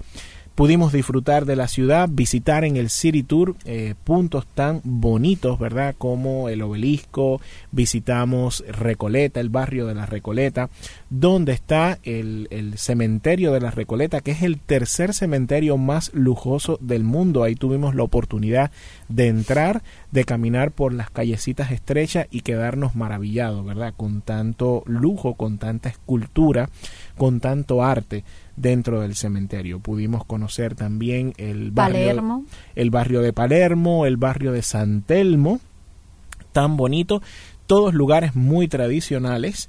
Pudimos 0.58 0.92
disfrutar 0.92 1.44
de 1.44 1.54
la 1.54 1.68
ciudad, 1.68 2.08
visitar 2.10 2.64
en 2.64 2.76
el 2.76 2.90
City 2.90 3.22
Tour 3.22 3.54
eh, 3.64 3.94
puntos 4.02 4.44
tan 4.44 4.80
bonitos, 4.82 5.56
¿verdad? 5.60 5.94
Como 5.96 6.48
el 6.48 6.62
obelisco, 6.62 7.40
visitamos 7.70 8.64
Recoleta, 8.66 9.38
el 9.38 9.50
barrio 9.50 9.86
de 9.86 9.94
la 9.94 10.04
Recoleta, 10.04 10.68
donde 11.10 11.52
está 11.52 12.00
el, 12.02 12.48
el 12.50 12.76
cementerio 12.76 13.52
de 13.52 13.60
la 13.60 13.70
Recoleta, 13.70 14.20
que 14.20 14.32
es 14.32 14.42
el 14.42 14.58
tercer 14.58 15.14
cementerio 15.14 15.76
más 15.76 16.12
lujoso 16.12 16.76
del 16.80 17.04
mundo. 17.04 17.44
Ahí 17.44 17.54
tuvimos 17.54 17.94
la 17.94 18.02
oportunidad 18.02 18.72
de 19.08 19.28
entrar, 19.28 19.84
de 20.10 20.24
caminar 20.24 20.72
por 20.72 20.92
las 20.92 21.08
callecitas 21.08 21.70
estrechas 21.70 22.26
y 22.32 22.40
quedarnos 22.40 22.96
maravillados, 22.96 23.64
¿verdad? 23.64 23.94
Con 23.96 24.22
tanto 24.22 24.82
lujo, 24.86 25.34
con 25.34 25.58
tanta 25.58 25.88
escultura, 25.88 26.68
con 27.16 27.38
tanto 27.38 27.84
arte 27.84 28.24
dentro 28.60 29.00
del 29.00 29.14
cementerio. 29.14 29.80
Pudimos 29.80 30.24
conocer 30.24 30.74
también 30.74 31.32
el 31.36 31.70
barrio, 31.70 32.06
Palermo. 32.06 32.44
el 32.74 32.90
barrio 32.90 33.22
de 33.22 33.32
Palermo, 33.32 34.06
el 34.06 34.16
barrio 34.16 34.52
de 34.52 34.62
San 34.62 35.02
Telmo, 35.02 35.60
tan 36.52 36.76
bonito, 36.76 37.22
todos 37.66 37.94
lugares 37.94 38.34
muy 38.34 38.68
tradicionales 38.68 39.68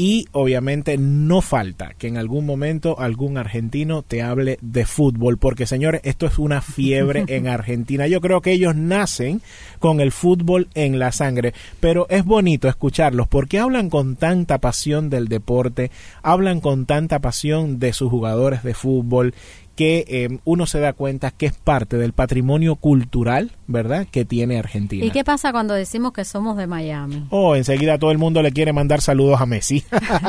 y 0.00 0.28
obviamente 0.32 0.96
no 0.96 1.42
falta 1.42 1.92
que 1.98 2.08
en 2.08 2.16
algún 2.16 2.46
momento 2.46 2.98
algún 2.98 3.36
argentino 3.36 4.00
te 4.00 4.22
hable 4.22 4.58
de 4.62 4.86
fútbol, 4.86 5.36
porque 5.36 5.66
señores, 5.66 6.00
esto 6.04 6.24
es 6.24 6.38
una 6.38 6.62
fiebre 6.62 7.24
en 7.26 7.46
Argentina. 7.48 8.06
Yo 8.06 8.22
creo 8.22 8.40
que 8.40 8.52
ellos 8.52 8.74
nacen 8.74 9.42
con 9.78 10.00
el 10.00 10.10
fútbol 10.10 10.68
en 10.72 10.98
la 10.98 11.12
sangre, 11.12 11.52
pero 11.80 12.06
es 12.08 12.24
bonito 12.24 12.66
escucharlos 12.66 13.28
porque 13.28 13.58
hablan 13.58 13.90
con 13.90 14.16
tanta 14.16 14.56
pasión 14.56 15.10
del 15.10 15.28
deporte, 15.28 15.90
hablan 16.22 16.60
con 16.60 16.86
tanta 16.86 17.18
pasión 17.18 17.78
de 17.78 17.92
sus 17.92 18.08
jugadores 18.08 18.62
de 18.62 18.72
fútbol 18.72 19.34
que 19.80 20.04
eh, 20.08 20.40
uno 20.44 20.66
se 20.66 20.78
da 20.78 20.92
cuenta 20.92 21.30
que 21.30 21.46
es 21.46 21.54
parte 21.54 21.96
del 21.96 22.12
patrimonio 22.12 22.76
cultural, 22.76 23.52
¿verdad?, 23.66 24.06
que 24.10 24.26
tiene 24.26 24.58
Argentina. 24.58 25.02
¿Y 25.02 25.10
qué 25.10 25.24
pasa 25.24 25.52
cuando 25.52 25.72
decimos 25.72 26.12
que 26.12 26.26
somos 26.26 26.58
de 26.58 26.66
Miami? 26.66 27.24
Oh, 27.30 27.56
enseguida 27.56 27.96
todo 27.96 28.10
el 28.10 28.18
mundo 28.18 28.42
le 28.42 28.52
quiere 28.52 28.74
mandar 28.74 29.00
saludos 29.00 29.40
a 29.40 29.46
Messi. 29.46 29.82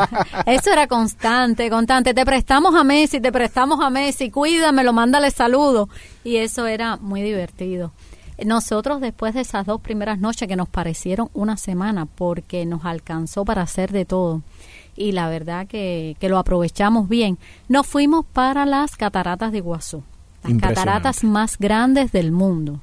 Eso 0.46 0.72
era 0.72 0.88
constante, 0.88 1.70
constante. 1.70 2.14
Te 2.14 2.24
prestamos 2.24 2.74
a 2.76 2.86
Messi, 2.86 3.20
te 3.20 3.30
prestamos 3.30 3.82
a 3.82 3.90
Messi, 3.90 4.32
cuídamelo, 4.32 4.94
mándale 4.94 5.30
saludos. 5.32 5.90
Y 6.24 6.38
eso 6.38 6.66
era 6.66 6.96
muy 6.96 7.22
divertido. 7.22 7.92
Nosotros 8.46 9.02
después 9.02 9.34
de 9.34 9.42
esas 9.42 9.66
dos 9.66 9.82
primeras 9.82 10.18
noches 10.18 10.48
que 10.48 10.56
nos 10.56 10.70
parecieron 10.70 11.30
una 11.34 11.58
semana 11.58 12.06
porque 12.06 12.66
nos 12.66 12.86
alcanzó 12.86 13.44
para 13.44 13.64
hacer 13.64 13.92
de 13.92 14.06
todo 14.06 14.44
y 14.96 15.12
la 15.12 15.30
verdad 15.30 15.68
que, 15.68 16.16
que 16.20 16.30
lo 16.30 16.38
aprovechamos 16.38 17.10
bien, 17.10 17.38
nos 17.70 17.88
fuimos 17.88 18.26
para 18.26 18.66
las 18.66 18.96
cataratas 18.96 19.52
de 19.52 19.60
Iguazú, 19.60 20.04
las 20.44 20.60
cataratas 20.60 21.24
más 21.24 21.58
grandes 21.58 22.12
del 22.12 22.32
mundo. 22.32 22.80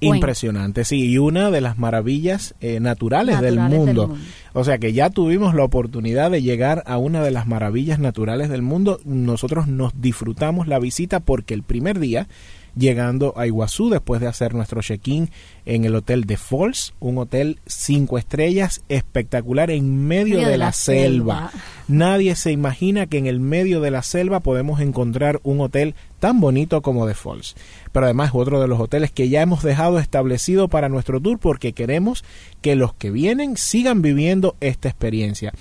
Bueno, 0.00 0.16
Impresionante, 0.16 0.84
sí, 0.84 1.06
y 1.06 1.18
una 1.18 1.50
de 1.50 1.60
las 1.60 1.78
maravillas 1.78 2.54
eh, 2.60 2.80
naturales, 2.80 3.40
del, 3.40 3.56
Naturales 3.56 3.86
del 3.86 3.94
mundo. 3.94 4.08
mundo. 4.08 4.24
O 4.52 4.64
sea 4.64 4.78
que 4.78 4.92
ya 4.92 5.10
tuvimos 5.10 5.54
la 5.54 5.64
oportunidad 5.64 6.30
de 6.30 6.42
llegar 6.42 6.82
a 6.86 6.98
una 6.98 7.22
de 7.22 7.30
las 7.30 7.46
maravillas 7.46 7.98
naturales 7.98 8.48
del 8.48 8.62
mundo. 8.62 9.00
Nosotros 9.04 9.66
nos 9.66 10.00
disfrutamos 10.00 10.66
la 10.66 10.78
visita 10.78 11.20
porque 11.20 11.54
el 11.54 11.62
primer 11.62 11.98
día 12.00 12.28
llegando 12.76 13.34
a 13.36 13.46
Iguazú 13.46 13.90
después 13.90 14.20
de 14.20 14.26
hacer 14.26 14.54
nuestro 14.54 14.82
check-in 14.82 15.30
en 15.64 15.84
el 15.84 15.94
hotel 15.94 16.24
de 16.24 16.36
Falls, 16.36 16.94
un 17.00 17.18
hotel 17.18 17.60
cinco 17.66 18.18
estrellas 18.18 18.82
espectacular 18.88 19.70
en 19.70 20.06
medio, 20.06 20.46
de, 20.46 20.58
la, 20.58 20.72
selva. 20.72 21.50
Nadie 21.88 22.36
se 22.36 22.52
imagina 22.52 23.06
que 23.06 23.18
en 23.18 23.26
el 23.26 23.40
medio 23.40 23.80
de 23.80 23.90
la 23.90 24.02
selva 24.02 24.40
podemos 24.40 24.80
encontrar 24.80 25.40
un 25.42 25.60
hotel 25.60 25.94
tan 26.18 26.40
bonito 26.40 26.82
como 26.82 27.06
The 27.06 27.14
Falls. 27.14 27.54
Pero 27.92 28.06
además 28.06 28.30
es 28.30 28.34
otro 28.34 28.60
de 28.60 28.68
los 28.68 28.80
hoteles 28.80 29.10
que 29.12 29.28
ya 29.28 29.42
hemos 29.42 29.62
dejado 29.62 29.98
establecido 29.98 30.68
para 30.68 30.88
nuestro 30.88 31.20
tour 31.20 31.38
porque 31.38 31.72
queremos 31.72 32.24
que 32.60 32.76
los 32.76 32.94
que 32.94 33.10
vienen 33.10 33.56
sigan 33.56 34.02
viviendo 34.02 34.56
esta 34.60 34.88
experiencia. 34.88 35.52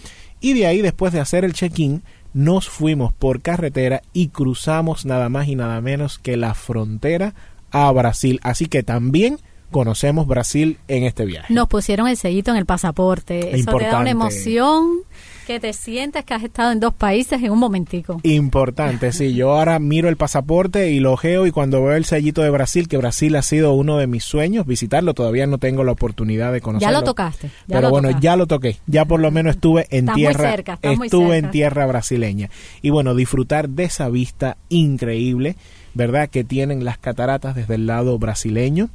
Y 0.44 0.54
de 0.54 0.66
ahí, 0.66 0.82
después 0.82 1.14
de 1.14 1.22
hacer 1.22 1.46
el 1.46 1.54
check-in, 1.54 2.04
nos 2.34 2.70
fuimos 2.70 3.14
por 3.14 3.42
carretera 3.42 4.02
y 4.14 4.30
cruzamos 4.30 5.06
nada 5.06 5.30
más 5.30 5.48
y 5.48 5.56
nada 5.56 5.80
menos 5.82 6.20
que 6.20 6.38
la 6.38 6.54
frontera 6.54 7.34
a 7.72 7.92
Brasil. 7.92 8.40
Así 8.44 8.68
que 8.68 8.84
también 8.84 9.40
conocemos 9.72 10.28
Brasil 10.28 10.78
en 10.88 11.04
este 11.04 11.26
viaje. 11.26 11.54
Nos 11.54 11.68
pusieron 11.68 12.08
el 12.08 12.18
sellito 12.18 12.52
en 12.52 12.58
el 12.58 12.66
pasaporte. 12.66 13.56
Eso 13.56 13.78
te 13.78 13.86
da 13.86 14.00
una 14.00 14.12
emoción 14.12 15.02
que 15.44 15.60
te 15.60 15.74
sientes 15.74 16.26
que 16.26 16.34
has 16.34 16.44
estado 16.44 16.72
en 16.72 16.80
dos 16.80 16.94
países 16.94 17.42
en 17.42 17.52
un 17.52 17.60
momentico. 17.60 18.20
Importante, 18.24 19.12
sí. 19.12 19.34
Yo 19.34 19.52
ahora 19.52 19.80
miro 19.80 20.10
el 20.10 20.18
pasaporte 20.18 20.92
y 20.92 21.00
lo 21.00 21.14
ojeo 21.14 21.46
y 21.46 21.52
cuando 21.52 21.84
veo 21.84 21.96
el 21.96 22.06
sellito 22.06 22.42
de 22.42 22.50
Brasil, 22.50 22.88
que 22.88 22.98
Brasil 22.98 23.36
ha 23.36 23.42
sido 23.42 23.74
uno 23.74 23.98
de 23.98 24.08
mis 24.08 24.24
sueños, 24.24 24.66
visitarlo, 24.66 25.14
todavía 25.14 25.48
no 25.48 25.58
tengo 25.58 25.84
la 25.84 25.92
oportunidad 25.92 26.54
de 26.54 26.62
conocerlo. 26.62 26.92
Ya 26.92 27.00
lo 27.00 27.06
tocaste. 27.06 27.52
pero 27.68 27.90
bueno, 27.90 28.10
ya 28.20 28.36
lo 28.36 28.48
toqué. 28.48 28.78
Ya 28.88 29.06
por 29.06 29.20
lo 29.20 29.32
menos 29.32 29.56
estuve 29.56 29.88
en 29.90 30.08
tierra, 30.08 30.56
estuve 30.82 31.38
en 31.38 31.52
tierra 31.52 31.86
brasileña. 31.86 32.50
Y 32.82 32.90
bueno, 32.90 33.16
disfrutar 33.16 33.70
de 33.70 33.84
esa 33.86 34.10
vista 34.10 34.58
increíble, 34.70 35.56
¿verdad? 35.94 36.30
Que 36.30 36.44
tienen 36.44 36.86
las 36.86 36.98
cataratas 36.98 37.56
desde 37.56 37.76
el 37.76 37.88
lado 37.88 38.18
brasileño 38.18 38.90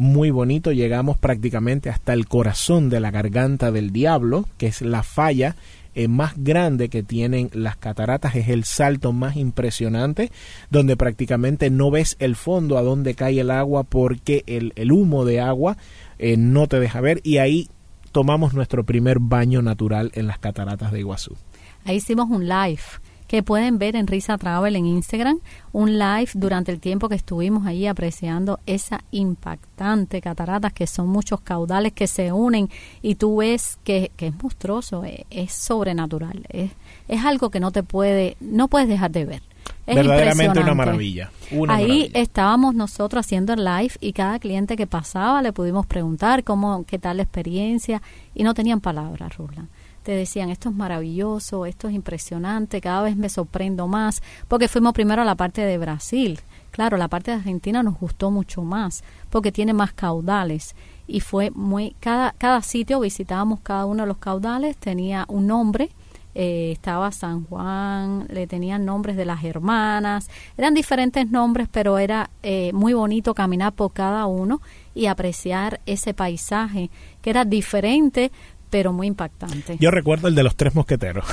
muy 0.00 0.30
bonito. 0.30 0.72
Llegamos 0.72 1.18
prácticamente 1.18 1.90
hasta 1.90 2.14
el 2.14 2.26
corazón 2.26 2.88
de 2.88 3.00
la 3.00 3.10
garganta 3.10 3.70
del 3.70 3.92
diablo, 3.92 4.46
que 4.56 4.66
es 4.66 4.80
la 4.80 5.02
falla 5.02 5.56
eh, 5.94 6.08
más 6.08 6.34
grande 6.36 6.88
que 6.88 7.02
tienen 7.02 7.50
las 7.52 7.76
cataratas, 7.76 8.36
es 8.36 8.48
el 8.48 8.64
salto 8.64 9.12
más 9.12 9.36
impresionante, 9.36 10.30
donde 10.70 10.96
prácticamente 10.96 11.70
no 11.70 11.90
ves 11.90 12.16
el 12.18 12.36
fondo 12.36 12.78
a 12.78 12.82
donde 12.82 13.14
cae 13.14 13.40
el 13.40 13.50
agua 13.50 13.84
porque 13.84 14.44
el, 14.46 14.72
el 14.76 14.92
humo 14.92 15.24
de 15.24 15.40
agua 15.40 15.76
eh, 16.18 16.36
no 16.36 16.66
te 16.66 16.80
deja 16.80 17.00
ver 17.00 17.20
y 17.24 17.38
ahí 17.38 17.68
tomamos 18.12 18.54
nuestro 18.54 18.84
primer 18.84 19.18
baño 19.20 19.62
natural 19.62 20.10
en 20.14 20.26
las 20.26 20.38
cataratas 20.38 20.92
de 20.92 21.00
Iguazú. 21.00 21.36
Ahí 21.84 21.96
hicimos 21.96 22.28
un 22.28 22.48
live 22.48 22.82
que 23.30 23.44
pueden 23.44 23.78
ver 23.78 23.94
en 23.94 24.08
Risa 24.08 24.36
Travel 24.38 24.74
en 24.74 24.86
Instagram, 24.86 25.38
un 25.70 26.00
live 26.00 26.30
durante 26.34 26.72
el 26.72 26.80
tiempo 26.80 27.08
que 27.08 27.14
estuvimos 27.14 27.64
ahí 27.64 27.86
apreciando 27.86 28.58
esa 28.66 29.04
impactante 29.12 30.20
cataratas 30.20 30.72
que 30.72 30.88
son 30.88 31.08
muchos 31.08 31.40
caudales 31.40 31.92
que 31.92 32.08
se 32.08 32.32
unen 32.32 32.68
y 33.02 33.14
tú 33.14 33.36
ves 33.36 33.78
que, 33.84 34.10
es 34.18 34.34
monstruoso, 34.42 35.04
es, 35.04 35.20
es 35.30 35.52
sobrenatural, 35.52 36.44
es, 36.48 36.72
es 37.06 37.24
algo 37.24 37.50
que 37.50 37.60
no 37.60 37.70
te 37.70 37.84
puede, 37.84 38.36
no 38.40 38.66
puedes 38.66 38.88
dejar 38.88 39.12
de 39.12 39.24
ver. 39.24 39.42
Es 39.86 39.94
verdaderamente 39.94 40.58
una 40.58 40.74
maravilla. 40.74 41.30
Ahí 41.68 42.10
estábamos 42.14 42.74
nosotros 42.74 43.24
haciendo 43.24 43.52
el 43.52 43.64
live 43.64 43.92
y 44.00 44.12
cada 44.12 44.40
cliente 44.40 44.76
que 44.76 44.88
pasaba 44.88 45.40
le 45.40 45.52
pudimos 45.52 45.86
preguntar 45.86 46.42
cómo, 46.42 46.84
qué 46.84 46.98
tal 46.98 47.18
la 47.18 47.22
experiencia 47.22 48.02
y 48.34 48.42
no 48.42 48.54
tenían 48.54 48.80
palabras, 48.80 49.36
Ruslan 49.36 49.68
te 50.02 50.12
decían, 50.12 50.50
esto 50.50 50.70
es 50.70 50.74
maravilloso, 50.74 51.66
esto 51.66 51.88
es 51.88 51.94
impresionante, 51.94 52.80
cada 52.80 53.02
vez 53.02 53.16
me 53.16 53.28
sorprendo 53.28 53.86
más, 53.86 54.22
porque 54.48 54.68
fuimos 54.68 54.92
primero 54.92 55.22
a 55.22 55.24
la 55.24 55.34
parte 55.34 55.62
de 55.62 55.78
Brasil. 55.78 56.40
Claro, 56.70 56.96
la 56.96 57.08
parte 57.08 57.32
de 57.32 57.38
Argentina 57.38 57.82
nos 57.82 57.98
gustó 57.98 58.30
mucho 58.30 58.62
más, 58.62 59.02
porque 59.28 59.52
tiene 59.52 59.72
más 59.72 59.92
caudales 59.92 60.74
y 61.10 61.20
fue 61.20 61.50
muy 61.50 61.96
cada 61.98 62.32
cada 62.38 62.62
sitio 62.62 63.00
visitábamos 63.00 63.60
cada 63.60 63.84
uno 63.84 64.04
de 64.04 64.06
los 64.06 64.18
caudales 64.18 64.76
tenía 64.76 65.24
un 65.28 65.48
nombre 65.48 65.90
eh, 66.36 66.70
estaba 66.70 67.10
San 67.10 67.44
Juan 67.46 68.26
le 68.28 68.46
tenían 68.46 68.84
nombres 68.84 69.16
de 69.16 69.24
las 69.24 69.42
hermanas 69.42 70.30
eran 70.56 70.72
diferentes 70.72 71.28
nombres 71.28 71.68
pero 71.70 71.98
era 71.98 72.30
eh, 72.44 72.72
muy 72.72 72.92
bonito 72.92 73.34
caminar 73.34 73.72
por 73.72 73.92
cada 73.92 74.26
uno 74.26 74.60
y 74.94 75.06
apreciar 75.06 75.80
ese 75.86 76.14
paisaje 76.14 76.90
que 77.22 77.30
era 77.30 77.44
diferente 77.44 78.30
pero 78.70 78.92
muy 78.92 79.08
impactante. 79.08 79.76
Yo 79.80 79.90
recuerdo 79.90 80.28
el 80.28 80.34
de 80.36 80.44
los 80.44 80.54
tres 80.54 80.74
mosqueteros. 80.74 81.24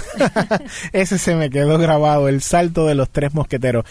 Ese 0.91 1.17
se 1.19 1.35
me 1.35 1.49
quedó 1.49 1.77
grabado, 1.77 2.27
el 2.27 2.41
salto 2.41 2.87
de 2.87 2.95
los 2.95 3.09
tres 3.09 3.33
mosqueteros. 3.33 3.85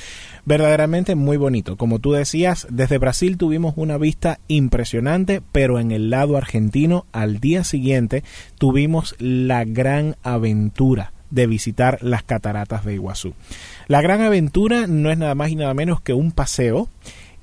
Verdaderamente 0.45 1.15
muy 1.15 1.37
bonito. 1.37 1.77
Como 1.77 2.01
tú 2.01 2.13
decías, 2.13 2.67
desde 2.71 2.99
Brasil 2.99 3.39
tuvimos 3.39 3.75
una 3.77 3.99
vista 3.99 4.41
impresionante, 4.49 5.43
pero 5.53 5.79
en 5.79 5.93
el 5.93 6.11
lado 6.11 6.37
argentino, 6.37 7.07
al 7.13 7.39
día 7.39 7.63
siguiente, 7.63 8.25
tuvimos 8.59 9.15
la 9.19 9.65
gran 9.65 10.17
aventura 10.23 11.13
de 11.31 11.47
visitar 11.47 11.99
las 12.03 12.23
cataratas 12.23 12.85
de 12.85 12.95
Iguazú. 12.95 13.35
La 13.87 14.01
gran 14.01 14.23
aventura 14.23 14.87
no 14.87 15.11
es 15.11 15.19
nada 15.19 15.35
más 15.35 15.51
y 15.51 15.57
nada 15.57 15.75
menos 15.75 16.01
que 16.01 16.15
un 16.15 16.33
paseo 16.33 16.89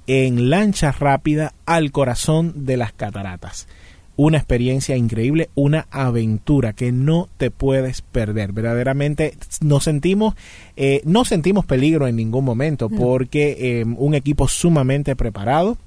en 0.08 0.50
lancha 0.50 0.92
rápida 0.92 1.54
al 1.66 1.92
corazón 1.92 2.66
de 2.66 2.76
las 2.76 2.92
cataratas 2.92 3.68
una 4.16 4.38
experiencia 4.38 4.96
increíble, 4.96 5.50
una 5.56 5.88
aventura 5.90 6.74
que 6.74 6.92
no 6.92 7.30
te 7.38 7.52
puedes 7.52 8.02
perder. 8.02 8.52
Verdaderamente 8.52 9.36
nos 9.62 9.86
sentimos, 9.86 10.36
eh, 10.76 11.02
no 11.06 11.26
sentimos 11.26 11.66
peligro 11.66 12.08
en 12.08 12.16
ningún 12.16 12.46
momento 12.46 12.90
porque 12.90 13.58
eh, 13.60 13.86
un 13.86 14.14
equipo 14.14 14.48
sumamente 14.48 15.16
preparado, 15.16 15.78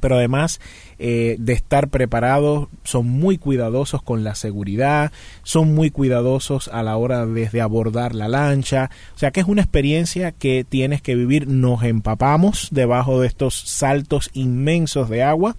pero 0.00 0.16
además 0.16 0.60
eh, 0.98 1.36
de 1.38 1.54
estar 1.54 1.88
preparados 1.88 2.68
son 2.84 3.08
muy 3.08 3.38
cuidadosos 3.38 4.02
con 4.02 4.24
la 4.24 4.34
seguridad, 4.34 5.12
son 5.42 5.74
muy 5.74 5.90
cuidadosos 5.90 6.68
a 6.68 6.82
la 6.82 6.96
hora 6.96 7.26
de, 7.26 7.60
abordar 7.60 8.14
la 8.14 8.28
lancha, 8.28 8.90
o 9.14 9.18
sea 9.18 9.30
que 9.30 9.40
es 9.40 9.46
una 9.46 9.62
experiencia 9.62 10.32
que 10.32 10.64
tienes 10.68 11.00
que 11.00 11.14
vivir, 11.14 11.48
nos 11.48 11.82
empapamos 11.84 12.68
debajo 12.70 13.20
de 13.20 13.28
estos 13.28 13.54
saltos 13.54 14.30
inmensos 14.34 15.08
de 15.08 15.22
agua 15.22 15.56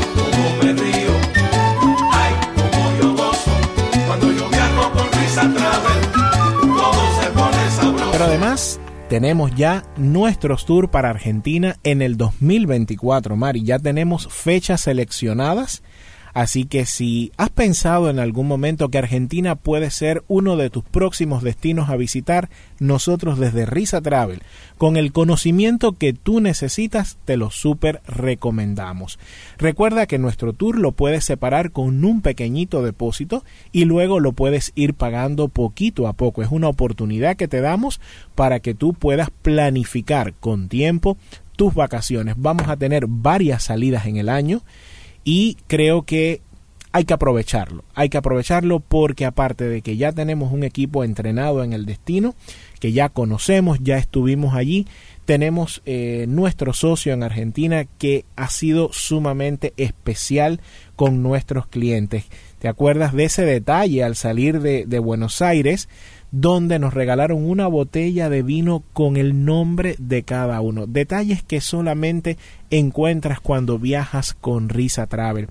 me 0.63 0.73
río, 0.73 1.11
ay, 2.11 2.33
yo 3.01 3.13
gozo, 3.13 3.51
cuando 4.07 4.31
yo 4.31 4.49
viajo 4.49 4.91
con 4.91 5.11
Risa 5.19 5.41
Travel, 5.41 6.11
todo 6.61 7.21
se 7.21 7.29
pone 7.31 7.69
sabroso. 7.71 8.11
Pero 8.11 8.25
además 8.25 8.79
tenemos 9.09 9.51
ya 9.55 9.83
nuestros 9.97 10.65
tours 10.65 10.89
para 10.89 11.09
Argentina 11.09 11.77
en 11.83 12.03
el 12.03 12.15
2024, 12.15 13.35
Mari. 13.35 13.63
Ya 13.63 13.79
tenemos 13.79 14.27
fechas 14.31 14.81
seleccionadas 14.81 15.81
Así 16.39 16.63
que 16.63 16.85
si 16.85 17.33
has 17.35 17.49
pensado 17.49 18.09
en 18.09 18.17
algún 18.17 18.47
momento 18.47 18.87
que 18.87 18.97
Argentina 18.97 19.55
puede 19.55 19.89
ser 19.89 20.23
uno 20.29 20.55
de 20.55 20.69
tus 20.69 20.85
próximos 20.85 21.43
destinos 21.43 21.89
a 21.89 21.97
visitar, 21.97 22.49
nosotros 22.79 23.39
desde 23.39 23.65
Risa 23.65 23.99
Travel, 23.99 24.41
con 24.77 24.95
el 24.95 25.11
conocimiento 25.11 25.97
que 25.97 26.13
tú 26.13 26.39
necesitas, 26.39 27.17
te 27.25 27.35
lo 27.35 27.51
súper 27.51 27.99
recomendamos. 28.07 29.19
Recuerda 29.57 30.07
que 30.07 30.17
nuestro 30.17 30.53
tour 30.53 30.77
lo 30.77 30.93
puedes 30.93 31.25
separar 31.25 31.73
con 31.73 32.05
un 32.05 32.21
pequeñito 32.21 32.83
depósito 32.83 33.43
y 33.73 33.83
luego 33.83 34.21
lo 34.21 34.31
puedes 34.31 34.71
ir 34.75 34.93
pagando 34.93 35.49
poquito 35.49 36.07
a 36.07 36.13
poco. 36.13 36.41
Es 36.41 36.51
una 36.51 36.69
oportunidad 36.69 37.35
que 37.35 37.49
te 37.49 37.59
damos 37.59 37.99
para 38.35 38.61
que 38.61 38.73
tú 38.73 38.93
puedas 38.93 39.29
planificar 39.29 40.33
con 40.35 40.69
tiempo 40.69 41.17
tus 41.57 41.73
vacaciones. 41.73 42.35
Vamos 42.37 42.69
a 42.69 42.77
tener 42.77 43.07
varias 43.09 43.63
salidas 43.63 44.05
en 44.05 44.15
el 44.15 44.29
año 44.29 44.61
y 45.23 45.57
creo 45.67 46.03
que 46.03 46.41
hay 46.91 47.05
que 47.05 47.13
aprovecharlo, 47.13 47.83
hay 47.93 48.09
que 48.09 48.17
aprovecharlo 48.17 48.79
porque 48.79 49.25
aparte 49.25 49.65
de 49.65 49.81
que 49.81 49.95
ya 49.95 50.11
tenemos 50.11 50.51
un 50.51 50.63
equipo 50.63 51.03
entrenado 51.03 51.63
en 51.63 51.73
el 51.73 51.85
destino, 51.85 52.33
que 52.79 52.93
ya 52.93 53.09
conocemos, 53.09 53.77
ya 53.81 53.97
estuvimos 53.97 54.55
allí, 54.55 54.87
tenemos 55.25 55.83
eh, 55.85 56.25
nuestro 56.27 56.73
socio 56.73 57.13
en 57.13 57.21
Argentina 57.21 57.85
que 57.99 58.25
ha 58.35 58.49
sido 58.49 58.91
sumamente 58.91 59.73
especial 59.77 60.61
con 60.95 61.21
nuestros 61.21 61.67
clientes. 61.67 62.25
¿Te 62.57 62.67
acuerdas 62.67 63.13
de 63.13 63.25
ese 63.25 63.45
detalle 63.45 64.03
al 64.03 64.15
salir 64.15 64.59
de, 64.59 64.85
de 64.87 64.97
Buenos 64.97 65.43
Aires? 65.43 65.87
Donde 66.31 66.79
nos 66.79 66.93
regalaron 66.93 67.49
una 67.49 67.67
botella 67.67 68.29
de 68.29 68.43
vino 68.43 68.83
con 68.93 69.17
el 69.17 69.45
nombre 69.45 69.95
de 69.97 70.23
cada 70.23 70.61
uno. 70.61 70.87
Detalles 70.87 71.43
que 71.43 71.61
solamente 71.61 72.37
encuentras 72.69 73.39
cuando 73.39 73.79
viajas 73.79 74.33
con 74.33 74.69
Risa 74.69 75.07
Travel. 75.07 75.47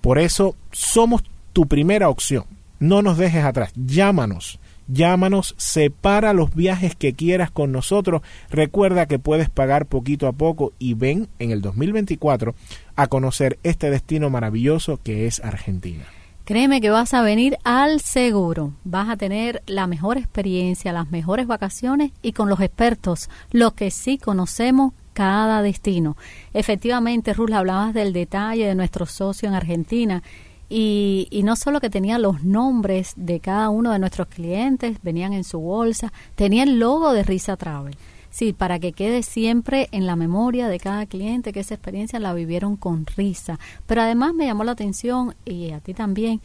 Por 0.00 0.18
eso 0.18 0.56
somos 0.72 1.22
tu 1.52 1.66
primera 1.66 2.08
opción. 2.08 2.44
No 2.78 3.02
nos 3.02 3.18
dejes 3.18 3.44
atrás. 3.44 3.72
Llámanos. 3.74 4.58
Llámanos, 4.92 5.54
separa 5.56 6.32
los 6.32 6.52
viajes 6.52 6.96
que 6.96 7.12
quieras 7.12 7.52
con 7.52 7.70
nosotros. 7.70 8.22
Recuerda 8.50 9.06
que 9.06 9.20
puedes 9.20 9.48
pagar 9.48 9.86
poquito 9.86 10.26
a 10.26 10.32
poco 10.32 10.72
y 10.80 10.94
ven 10.94 11.28
en 11.38 11.52
el 11.52 11.60
2024 11.60 12.56
a 12.96 13.06
conocer 13.06 13.58
este 13.62 13.88
destino 13.88 14.30
maravilloso 14.30 14.98
que 15.00 15.26
es 15.26 15.38
Argentina. 15.44 16.06
Créeme 16.44 16.80
que 16.80 16.90
vas 16.90 17.14
a 17.14 17.22
venir 17.22 17.58
al 17.62 18.00
seguro, 18.00 18.72
vas 18.82 19.08
a 19.08 19.16
tener 19.16 19.62
la 19.66 19.86
mejor 19.86 20.18
experiencia, 20.18 20.92
las 20.92 21.10
mejores 21.10 21.46
vacaciones 21.46 22.10
y 22.22 22.32
con 22.32 22.48
los 22.48 22.60
expertos, 22.60 23.30
los 23.52 23.74
que 23.74 23.90
sí 23.90 24.18
conocemos 24.18 24.92
cada 25.12 25.62
destino. 25.62 26.16
Efectivamente, 26.52 27.34
Ruth, 27.34 27.52
hablabas 27.52 27.94
del 27.94 28.12
detalle 28.12 28.66
de 28.66 28.74
nuestro 28.74 29.06
socio 29.06 29.48
en 29.48 29.54
Argentina 29.54 30.22
y, 30.68 31.28
y, 31.30 31.42
no 31.42 31.56
solo 31.56 31.80
que 31.80 31.90
tenía 31.90 32.18
los 32.18 32.42
nombres 32.44 33.12
de 33.16 33.40
cada 33.40 33.70
uno 33.70 33.90
de 33.90 33.98
nuestros 33.98 34.28
clientes, 34.28 34.98
venían 35.02 35.32
en 35.32 35.44
su 35.44 35.58
bolsa, 35.58 36.12
tenía 36.36 36.62
el 36.62 36.78
logo 36.78 37.12
de 37.12 37.22
Risa 37.22 37.56
Travel. 37.56 37.96
Sí, 38.30 38.52
para 38.52 38.78
que 38.78 38.92
quede 38.92 39.22
siempre 39.22 39.88
en 39.90 40.06
la 40.06 40.14
memoria 40.16 40.68
de 40.68 40.78
cada 40.78 41.04
cliente 41.06 41.52
que 41.52 41.60
esa 41.60 41.74
experiencia 41.74 42.20
la 42.20 42.32
vivieron 42.32 42.76
con 42.76 43.04
risa. 43.04 43.58
Pero 43.86 44.02
además 44.02 44.34
me 44.34 44.46
llamó 44.46 44.62
la 44.64 44.72
atención, 44.72 45.34
y 45.44 45.72
a 45.72 45.80
ti 45.80 45.94
también, 45.94 46.40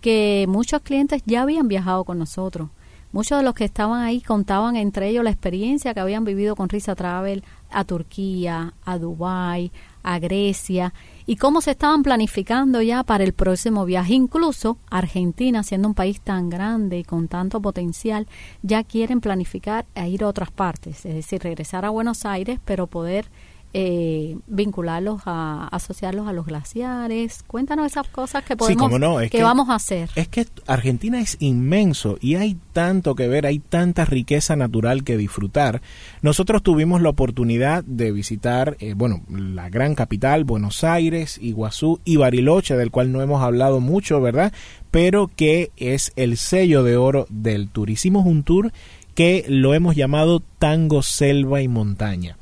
que 0.00 0.46
muchos 0.48 0.82
clientes 0.82 1.22
ya 1.26 1.42
habían 1.42 1.68
viajado 1.68 2.04
con 2.04 2.18
nosotros. 2.18 2.70
Muchos 3.10 3.38
de 3.38 3.44
los 3.44 3.54
que 3.54 3.64
estaban 3.64 4.02
ahí 4.02 4.20
contaban 4.20 4.76
entre 4.76 5.08
ellos 5.08 5.24
la 5.24 5.30
experiencia 5.30 5.94
que 5.94 6.00
habían 6.00 6.24
vivido 6.24 6.56
con 6.56 6.68
Risa 6.68 6.94
Travel 6.94 7.42
a 7.70 7.84
Turquía, 7.84 8.74
a 8.84 8.98
Dubái, 8.98 9.72
a 10.02 10.18
Grecia 10.18 10.94
y 11.26 11.36
cómo 11.36 11.60
se 11.60 11.72
estaban 11.72 12.02
planificando 12.02 12.80
ya 12.80 13.02
para 13.02 13.24
el 13.24 13.32
próximo 13.32 13.84
viaje. 13.84 14.14
Incluso 14.14 14.78
Argentina, 14.90 15.62
siendo 15.62 15.88
un 15.88 15.94
país 15.94 16.20
tan 16.20 16.48
grande 16.48 16.98
y 16.98 17.04
con 17.04 17.28
tanto 17.28 17.60
potencial, 17.60 18.26
ya 18.62 18.84
quieren 18.84 19.20
planificar 19.20 19.86
a 19.94 20.06
ir 20.08 20.24
a 20.24 20.28
otras 20.28 20.50
partes, 20.50 21.04
es 21.04 21.14
decir, 21.14 21.42
regresar 21.42 21.84
a 21.84 21.90
Buenos 21.90 22.24
Aires, 22.24 22.58
pero 22.64 22.86
poder 22.86 23.26
eh, 23.74 24.36
vincularlos 24.46 25.22
a 25.26 25.68
asociarlos 25.68 26.26
a 26.26 26.32
los 26.32 26.46
glaciares. 26.46 27.42
Cuéntanos 27.46 27.86
esas 27.86 28.08
cosas 28.08 28.42
que 28.42 28.56
podemos 28.56 28.90
que, 29.30 29.42
vamos 29.42 29.68
a 29.68 29.74
hacer. 29.74 30.08
Es 30.14 30.28
que 30.28 30.46
Argentina 30.66 31.20
es 31.20 31.36
inmenso 31.40 32.16
y 32.20 32.36
hay 32.36 32.56
tanto 32.72 33.14
que 33.14 33.28
ver, 33.28 33.44
hay 33.44 33.58
tanta 33.58 34.04
riqueza 34.04 34.56
natural 34.56 35.04
que 35.04 35.16
disfrutar. 35.16 35.82
Nosotros 36.22 36.62
tuvimos 36.62 37.02
la 37.02 37.10
oportunidad 37.10 37.84
de 37.84 38.10
visitar, 38.10 38.76
eh, 38.80 38.94
bueno, 38.94 39.22
la 39.28 39.68
gran 39.68 39.94
capital, 39.94 40.44
Buenos 40.44 40.82
Aires, 40.82 41.38
Iguazú 41.40 42.00
y 42.04 42.16
Bariloche, 42.16 42.76
del 42.76 42.90
cual 42.90 43.12
no 43.12 43.20
hemos 43.20 43.42
hablado 43.42 43.80
mucho, 43.80 44.20
¿verdad? 44.20 44.52
Pero 44.90 45.30
que 45.34 45.72
es 45.76 46.12
el 46.16 46.38
sello 46.38 46.82
de 46.82 46.96
oro 46.96 47.26
del 47.28 47.68
tour. 47.68 47.90
Hicimos 47.90 48.24
un 48.24 48.44
tour 48.44 48.72
que 49.14 49.44
lo 49.48 49.74
hemos 49.74 49.96
llamado 49.96 50.40
Tango, 50.60 51.02
Selva 51.02 51.60
y 51.60 51.66
Montaña. 51.66 52.36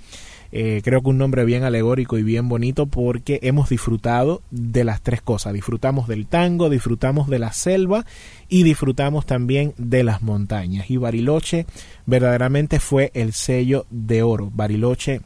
Eh, 0.52 0.80
creo 0.84 1.02
que 1.02 1.08
un 1.08 1.18
nombre 1.18 1.44
bien 1.44 1.64
alegórico 1.64 2.18
y 2.18 2.22
bien 2.22 2.48
bonito 2.48 2.86
porque 2.86 3.40
hemos 3.42 3.68
disfrutado 3.68 4.42
de 4.50 4.84
las 4.84 5.02
tres 5.02 5.22
cosas. 5.22 5.52
Disfrutamos 5.52 6.08
del 6.08 6.26
tango, 6.26 6.70
disfrutamos 6.70 7.28
de 7.28 7.38
la 7.38 7.52
selva 7.52 8.04
y 8.48 8.62
disfrutamos 8.62 9.26
también 9.26 9.74
de 9.76 10.04
las 10.04 10.22
montañas. 10.22 10.90
Y 10.90 10.96
Bariloche 10.96 11.66
verdaderamente 12.06 12.80
fue 12.80 13.10
el 13.14 13.32
sello 13.32 13.86
de 13.90 14.22
oro. 14.22 14.50
Bariloche 14.54 15.20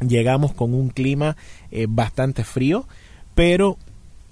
llegamos 0.00 0.52
con 0.54 0.74
un 0.74 0.90
clima 0.90 1.36
eh, 1.70 1.86
bastante 1.88 2.44
frío, 2.44 2.86
pero 3.34 3.78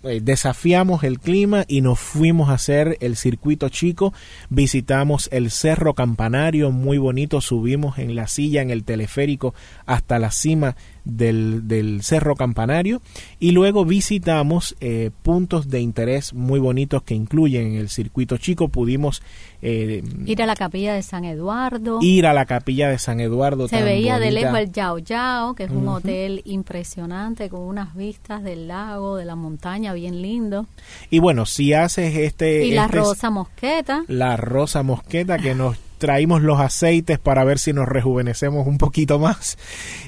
eh, 0.02 0.20
desafiamos 0.22 1.04
el 1.04 1.18
clima 1.18 1.64
y 1.66 1.80
nos 1.80 1.98
fuimos 1.98 2.50
a 2.50 2.54
hacer 2.54 2.96
el 3.00 3.16
circuito 3.16 3.68
chico, 3.68 4.12
visitamos 4.50 5.28
el 5.32 5.50
Cerro 5.50 5.94
Campanario, 5.94 6.70
muy 6.70 6.98
bonito, 6.98 7.40
subimos 7.40 7.98
en 7.98 8.14
la 8.14 8.28
silla, 8.28 8.62
en 8.62 8.70
el 8.70 8.84
teleférico 8.84 9.54
hasta 9.86 10.18
la 10.18 10.30
cima 10.30 10.76
del, 11.06 11.66
del 11.68 12.02
Cerro 12.02 12.34
Campanario 12.34 13.00
y 13.38 13.52
luego 13.52 13.84
visitamos 13.84 14.76
eh, 14.80 15.10
puntos 15.22 15.70
de 15.70 15.80
interés 15.80 16.34
muy 16.34 16.60
bonitos 16.60 17.02
que 17.02 17.14
incluyen 17.14 17.76
el 17.76 17.88
circuito 17.88 18.36
chico. 18.36 18.68
Pudimos 18.68 19.22
eh, 19.62 20.02
ir 20.26 20.42
a 20.42 20.46
la 20.46 20.56
capilla 20.56 20.94
de 20.94 21.02
San 21.02 21.24
Eduardo. 21.24 22.00
Ir 22.02 22.26
a 22.26 22.34
la 22.34 22.44
capilla 22.44 22.90
de 22.90 22.98
San 22.98 23.20
Eduardo. 23.20 23.68
Se 23.68 23.82
veía 23.82 24.18
de 24.18 24.32
lejos 24.32 24.58
el 24.58 24.72
Yao 24.72 24.98
Yao, 24.98 25.54
que 25.54 25.64
es 25.64 25.70
un 25.70 25.88
hotel 25.88 26.42
impresionante 26.44 27.48
con 27.48 27.60
unas 27.60 27.94
vistas 27.94 28.42
del 28.42 28.68
lago, 28.68 29.16
de 29.16 29.24
la 29.24 29.36
montaña, 29.36 29.94
bien 29.94 30.20
lindo. 30.20 30.66
Y 31.08 31.20
bueno, 31.20 31.46
si 31.46 31.72
haces 31.72 32.16
este... 32.16 32.66
Y 32.66 32.72
la 32.72 32.86
este 32.86 32.98
rosa 32.98 33.30
mosqueta. 33.30 34.04
La 34.08 34.36
rosa 34.36 34.82
mosqueta 34.82 35.38
que 35.38 35.54
nos 35.54 35.76
traímos 35.98 36.42
los 36.42 36.60
aceites 36.60 37.18
para 37.18 37.44
ver 37.44 37.58
si 37.58 37.72
nos 37.72 37.88
rejuvenecemos 37.88 38.66
un 38.66 38.78
poquito 38.78 39.18
más. 39.18 39.58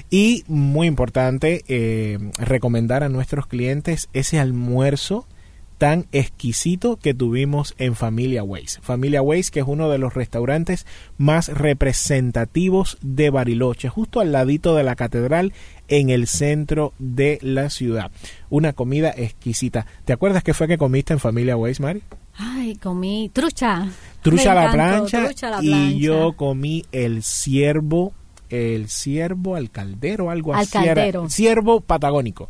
Y 0.09 0.43
muy 0.47 0.87
importante, 0.87 1.63
eh, 1.67 2.17
recomendar 2.37 3.03
a 3.03 3.09
nuestros 3.09 3.47
clientes 3.47 4.09
ese 4.13 4.39
almuerzo 4.39 5.25
tan 5.79 6.07
exquisito 6.11 6.97
que 6.97 7.13
tuvimos 7.13 7.73
en 7.77 7.95
Familia 7.95 8.43
Ways. 8.43 8.79
Familia 8.83 9.21
Ways, 9.21 9.49
que 9.49 9.61
es 9.61 9.65
uno 9.65 9.89
de 9.89 9.97
los 9.97 10.13
restaurantes 10.13 10.85
más 11.17 11.47
representativos 11.47 12.97
de 13.01 13.29
Bariloche, 13.29 13.87
justo 13.87 14.19
al 14.19 14.33
ladito 14.33 14.75
de 14.75 14.83
la 14.83 14.95
catedral 14.95 15.53
en 15.89 16.09
el 16.09 16.27
centro 16.27 16.93
de 16.99 17.39
la 17.41 17.69
ciudad. 17.69 18.11
Una 18.49 18.73
comida 18.73 19.13
exquisita. 19.15 19.85
¿Te 20.05 20.13
acuerdas 20.13 20.43
qué 20.43 20.53
fue 20.53 20.67
que 20.67 20.77
comiste 20.77 21.13
en 21.13 21.19
Familia 21.19 21.57
Ways, 21.57 21.79
Mari? 21.79 22.03
Ay, 22.35 22.75
comí 22.75 23.29
trucha. 23.33 23.87
Trucha 24.21 24.53
a 24.53 24.55
la, 24.55 24.71
plancha, 24.71 25.29
y 25.61 25.99
yo 25.99 26.33
comí 26.33 26.85
el 26.91 27.23
ciervo, 27.23 28.13
el 28.49 28.89
ciervo 28.89 29.55
al 29.55 29.71
caldero, 29.71 30.29
algo 30.29 30.53
al 30.53 30.61
así. 30.61 30.71
Caldero. 30.71 31.29
Ciervo 31.29 31.81
patagónico. 31.81 32.47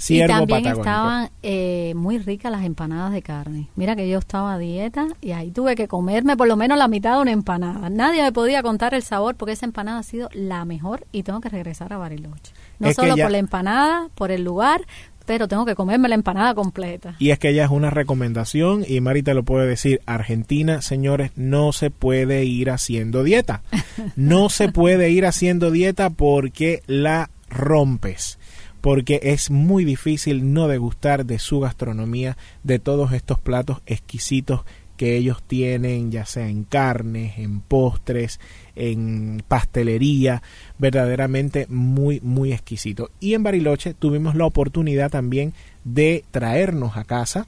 Ciervo 0.00 0.32
y 0.32 0.38
también 0.38 0.62
patagónico. 0.62 0.80
estaban 0.80 1.30
eh, 1.42 1.92
muy 1.94 2.18
ricas 2.18 2.50
las 2.50 2.64
empanadas 2.64 3.12
de 3.12 3.20
carne. 3.20 3.68
Mira 3.76 3.94
que 3.94 4.08
yo 4.08 4.18
estaba 4.18 4.54
a 4.54 4.58
dieta 4.58 5.08
y 5.20 5.32
ahí 5.32 5.50
tuve 5.50 5.76
que 5.76 5.88
comerme 5.88 6.38
por 6.38 6.48
lo 6.48 6.56
menos 6.56 6.78
la 6.78 6.88
mitad 6.88 7.16
de 7.16 7.22
una 7.22 7.32
empanada. 7.32 7.90
Nadie 7.90 8.22
me 8.22 8.32
podía 8.32 8.62
contar 8.62 8.94
el 8.94 9.02
sabor 9.02 9.36
porque 9.36 9.52
esa 9.52 9.66
empanada 9.66 9.98
ha 9.98 10.02
sido 10.02 10.30
la 10.32 10.64
mejor 10.64 11.06
y 11.12 11.22
tengo 11.22 11.40
que 11.42 11.50
regresar 11.50 11.92
a 11.92 11.98
Bariloche. 11.98 12.52
No 12.78 12.92
solo 12.94 13.14
por 13.14 13.30
la 13.30 13.36
empanada, 13.36 14.08
por 14.14 14.30
el 14.30 14.42
lugar, 14.42 14.86
pero 15.26 15.48
tengo 15.48 15.66
que 15.66 15.74
comerme 15.74 16.08
la 16.08 16.14
empanada 16.14 16.54
completa. 16.54 17.14
Y 17.18 17.30
es 17.30 17.38
que 17.38 17.50
ella 17.50 17.64
es 17.64 17.70
una 17.70 17.90
recomendación 17.90 18.84
y 18.88 19.00
Mari 19.02 19.22
te 19.22 19.34
lo 19.34 19.44
puede 19.44 19.66
decir, 19.66 20.00
Argentina, 20.06 20.80
señores, 20.80 21.32
no 21.36 21.72
se 21.72 21.90
puede 21.90 22.46
ir 22.46 22.70
haciendo 22.70 23.22
dieta. 23.22 23.62
No 24.16 24.48
se 24.48 24.72
puede 24.72 25.10
ir 25.10 25.26
haciendo 25.26 25.70
dieta 25.70 26.08
porque 26.08 26.82
la 26.86 27.28
rompes 27.50 28.39
porque 28.80 29.20
es 29.22 29.50
muy 29.50 29.84
difícil 29.84 30.52
no 30.52 30.68
degustar 30.68 31.26
de 31.26 31.38
su 31.38 31.60
gastronomía, 31.60 32.36
de 32.62 32.78
todos 32.78 33.12
estos 33.12 33.38
platos 33.38 33.82
exquisitos 33.86 34.62
que 34.96 35.16
ellos 35.16 35.42
tienen, 35.42 36.10
ya 36.10 36.26
sea 36.26 36.46
en 36.46 36.64
carnes, 36.64 37.38
en 37.38 37.60
postres, 37.60 38.38
en 38.76 39.42
pastelería, 39.48 40.42
verdaderamente 40.78 41.66
muy, 41.70 42.20
muy 42.20 42.52
exquisito. 42.52 43.10
Y 43.18 43.32
en 43.32 43.42
Bariloche 43.42 43.94
tuvimos 43.94 44.34
la 44.34 44.44
oportunidad 44.44 45.10
también 45.10 45.54
de 45.84 46.22
traernos 46.30 46.98
a 46.98 47.04
casa 47.04 47.46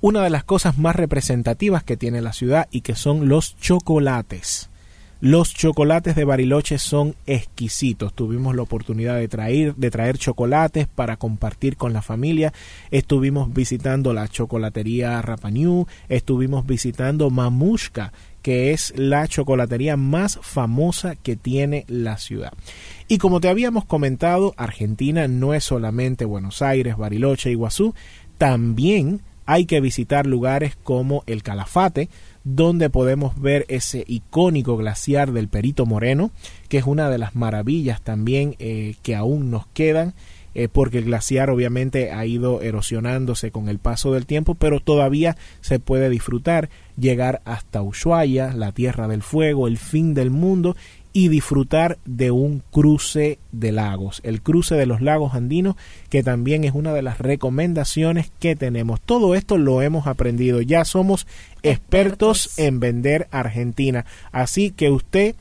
una 0.00 0.22
de 0.22 0.30
las 0.30 0.44
cosas 0.44 0.78
más 0.78 0.96
representativas 0.96 1.84
que 1.84 1.98
tiene 1.98 2.22
la 2.22 2.32
ciudad 2.32 2.68
y 2.70 2.80
que 2.80 2.94
son 2.94 3.28
los 3.28 3.56
chocolates. 3.58 4.69
Los 5.22 5.52
chocolates 5.52 6.16
de 6.16 6.24
Bariloche 6.24 6.78
son 6.78 7.14
exquisitos. 7.26 8.14
Tuvimos 8.14 8.56
la 8.56 8.62
oportunidad 8.62 9.16
de 9.16 9.28
traer, 9.28 9.74
de 9.74 9.90
traer 9.90 10.16
chocolates 10.16 10.86
para 10.86 11.18
compartir 11.18 11.76
con 11.76 11.92
la 11.92 12.00
familia. 12.00 12.54
Estuvimos 12.90 13.52
visitando 13.52 14.14
la 14.14 14.28
chocolatería 14.28 15.20
Rapañú, 15.20 15.86
estuvimos 16.08 16.66
visitando 16.66 17.28
Mamushka, 17.28 18.14
que 18.40 18.72
es 18.72 18.94
la 18.96 19.28
chocolatería 19.28 19.98
más 19.98 20.38
famosa 20.40 21.16
que 21.16 21.36
tiene 21.36 21.84
la 21.86 22.16
ciudad. 22.16 22.54
Y 23.06 23.18
como 23.18 23.40
te 23.40 23.50
habíamos 23.50 23.84
comentado, 23.84 24.54
Argentina 24.56 25.28
no 25.28 25.52
es 25.52 25.64
solamente 25.64 26.24
Buenos 26.24 26.62
Aires, 26.62 26.96
Bariloche, 26.96 27.50
Iguazú, 27.50 27.94
también 28.38 29.20
hay 29.44 29.66
que 29.66 29.80
visitar 29.80 30.26
lugares 30.26 30.76
como 30.76 31.24
el 31.26 31.42
Calafate, 31.42 32.08
donde 32.44 32.90
podemos 32.90 33.40
ver 33.40 33.66
ese 33.68 34.04
icónico 34.06 34.76
glaciar 34.76 35.32
del 35.32 35.48
Perito 35.48 35.86
Moreno, 35.86 36.30
que 36.68 36.78
es 36.78 36.84
una 36.84 37.10
de 37.10 37.18
las 37.18 37.34
maravillas 37.34 38.00
también 38.02 38.56
eh, 38.58 38.96
que 39.02 39.14
aún 39.14 39.50
nos 39.50 39.66
quedan. 39.68 40.14
Eh, 40.52 40.66
porque 40.66 40.98
el 40.98 41.04
glaciar 41.04 41.48
obviamente 41.48 42.10
ha 42.10 42.26
ido 42.26 42.60
erosionándose 42.60 43.52
con 43.52 43.68
el 43.68 43.78
paso 43.78 44.12
del 44.12 44.26
tiempo, 44.26 44.56
pero 44.56 44.80
todavía 44.80 45.36
se 45.60 45.78
puede 45.78 46.10
disfrutar, 46.10 46.70
llegar 46.98 47.40
hasta 47.44 47.82
Ushuaia, 47.82 48.52
la 48.52 48.72
Tierra 48.72 49.06
del 49.06 49.22
Fuego, 49.22 49.68
el 49.68 49.78
fin 49.78 50.12
del 50.12 50.30
mundo, 50.30 50.74
y 51.12 51.28
disfrutar 51.28 51.98
de 52.04 52.30
un 52.30 52.62
cruce 52.70 53.38
de 53.52 53.72
lagos, 53.72 54.20
el 54.24 54.42
cruce 54.42 54.74
de 54.74 54.86
los 54.86 55.00
lagos 55.00 55.34
andinos, 55.34 55.76
que 56.08 56.22
también 56.22 56.64
es 56.64 56.72
una 56.74 56.92
de 56.92 57.02
las 57.02 57.18
recomendaciones 57.18 58.30
que 58.38 58.56
tenemos. 58.56 59.00
Todo 59.00 59.34
esto 59.34 59.58
lo 59.58 59.82
hemos 59.82 60.06
aprendido, 60.06 60.60
ya 60.60 60.84
somos 60.84 61.26
expertos, 61.62 62.58
en 62.58 62.80
vender 62.80 63.28
Argentina, 63.30 64.04
así 64.32 64.70
que 64.70 64.90
usted 64.90 65.34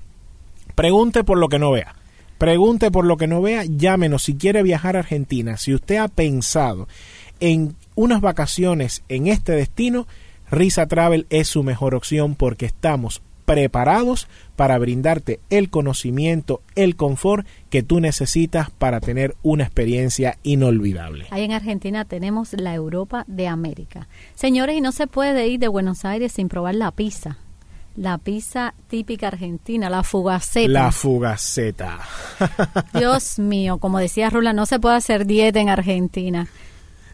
pregunte 0.76 1.24
por 1.24 1.38
lo 1.38 1.50
que 1.50 1.60
no 1.60 1.72
vea. 1.72 1.96
Pregunte 2.38 2.90
por 2.90 3.06
lo 3.06 3.18
que 3.18 3.28
no 3.28 3.42
vea, 3.42 3.66
llámenos 3.66 4.24
si 4.24 4.36
quiere 4.36 4.64
viajar 4.64 4.96
a 4.96 5.00
Argentina. 5.00 5.58
Si 5.58 5.74
usted 5.74 5.98
ha 5.98 6.08
pensado 6.08 6.88
en 7.42 7.76
unas 7.96 8.22
vacaciones 8.22 9.04
en 9.10 9.28
este 9.28 9.52
destino, 9.52 10.08
Risa 10.50 10.88
Travel 10.88 11.28
es 11.30 11.50
su 11.50 11.64
mejor 11.64 11.96
opción 11.96 12.36
porque 12.36 12.66
estamos 12.66 13.22
preparados 13.50 14.28
para 14.56 14.78
brindarte 14.78 15.40
el 15.50 15.72
conocimiento, 15.72 16.62
el 16.76 16.96
confort 16.96 17.48
que 17.72 17.82
tú 17.82 18.00
necesitas 18.00 18.70
para 18.70 19.00
tener 19.00 19.36
una 19.42 19.64
experiencia 19.64 20.38
inolvidable. 20.44 21.26
Ahí 21.32 21.46
en 21.46 21.54
Argentina 21.54 22.06
tenemos 22.06 22.54
la 22.54 22.76
Europa 22.76 23.24
de 23.26 23.48
América. 23.48 24.08
Señores, 24.36 24.78
y 24.78 24.82
no 24.82 24.92
se 24.92 25.08
puede 25.08 25.48
ir 25.48 25.60
de 25.60 25.68
Buenos 25.68 26.06
Aires 26.06 26.34
sin 26.34 26.48
probar 26.48 26.76
la 26.76 26.92
pizza. 26.92 27.38
La 27.96 28.20
pizza 28.20 28.76
típica 28.88 29.30
argentina, 29.30 29.90
la 29.90 30.04
fugaceta. 30.04 30.70
La 30.70 30.92
fugaceta. 30.92 32.02
Dios 32.94 33.40
mío, 33.40 33.80
como 33.80 33.98
decía 33.98 34.30
Rula, 34.30 34.54
no 34.54 34.68
se 34.68 34.80
puede 34.80 34.98
hacer 34.98 35.26
dieta 35.26 35.60
en 35.60 35.70
Argentina. 35.70 36.48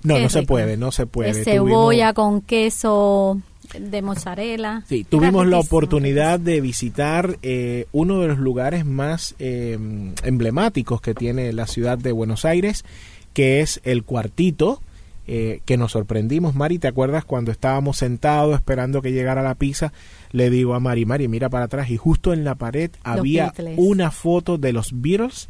No, 0.04 0.20
no 0.20 0.30
se 0.30 0.44
puede, 0.44 0.76
no 0.76 0.92
se 0.92 1.08
puede. 1.08 1.46
cebolla 1.46 2.12
con 2.14 2.42
queso 2.42 3.40
de 3.80 4.02
mozzarella. 4.02 4.84
Sí, 4.88 5.04
tuvimos 5.04 5.48
la 5.48 5.60
oportunidad 5.60 6.40
de 6.40 6.62
visitar 6.62 7.38
eh, 7.42 7.88
uno 7.92 8.22
de 8.22 8.28
los 8.28 8.40
lugares 8.40 8.86
más 8.86 9.36
eh, 9.40 9.78
emblemáticos 10.24 11.02
que 11.02 11.14
tiene 11.14 11.52
la 11.54 11.68
ciudad 11.68 11.98
de 11.98 12.12
Buenos 12.12 12.46
Aires, 12.46 12.86
que 13.34 13.62
es 13.62 13.82
el 13.84 14.04
Cuartito, 14.04 14.82
eh, 15.28 15.62
que 15.66 15.78
nos 15.78 15.94
sorprendimos. 15.94 16.54
Mari, 16.54 16.78
¿te 16.78 16.88
acuerdas 16.88 17.26
cuando 17.26 17.52
estábamos 17.52 17.98
sentados 17.98 18.54
esperando 18.54 19.02
que 19.02 19.12
llegara 19.12 19.42
la 19.42 19.56
pizza? 19.56 19.92
Le 20.32 20.52
digo 20.52 20.76
a 20.76 20.80
Mari, 20.80 21.06
Mari, 21.06 21.28
mira 21.28 21.50
para 21.50 21.66
atrás 21.66 21.90
y 21.90 21.98
justo 21.98 22.32
en 22.32 22.44
la 22.44 22.56
pared 22.56 22.92
había 23.04 23.52
una 23.76 24.12
foto 24.12 24.58
de 24.60 24.72
los 24.72 25.02
Beatles 25.02 25.50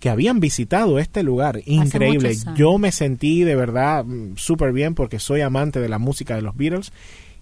que 0.00 0.10
habían 0.10 0.40
visitado 0.40 0.98
este 0.98 1.22
lugar. 1.22 1.60
Increíble. 1.66 2.34
Yo 2.56 2.78
me 2.78 2.90
sentí 2.90 3.44
de 3.44 3.54
verdad 3.54 4.04
mm, 4.04 4.36
súper 4.36 4.72
bien 4.72 4.94
porque 4.94 5.18
soy 5.18 5.42
amante 5.42 5.80
de 5.80 5.88
la 5.88 5.98
música 5.98 6.34
de 6.34 6.42
los 6.42 6.56
Beatles 6.56 6.92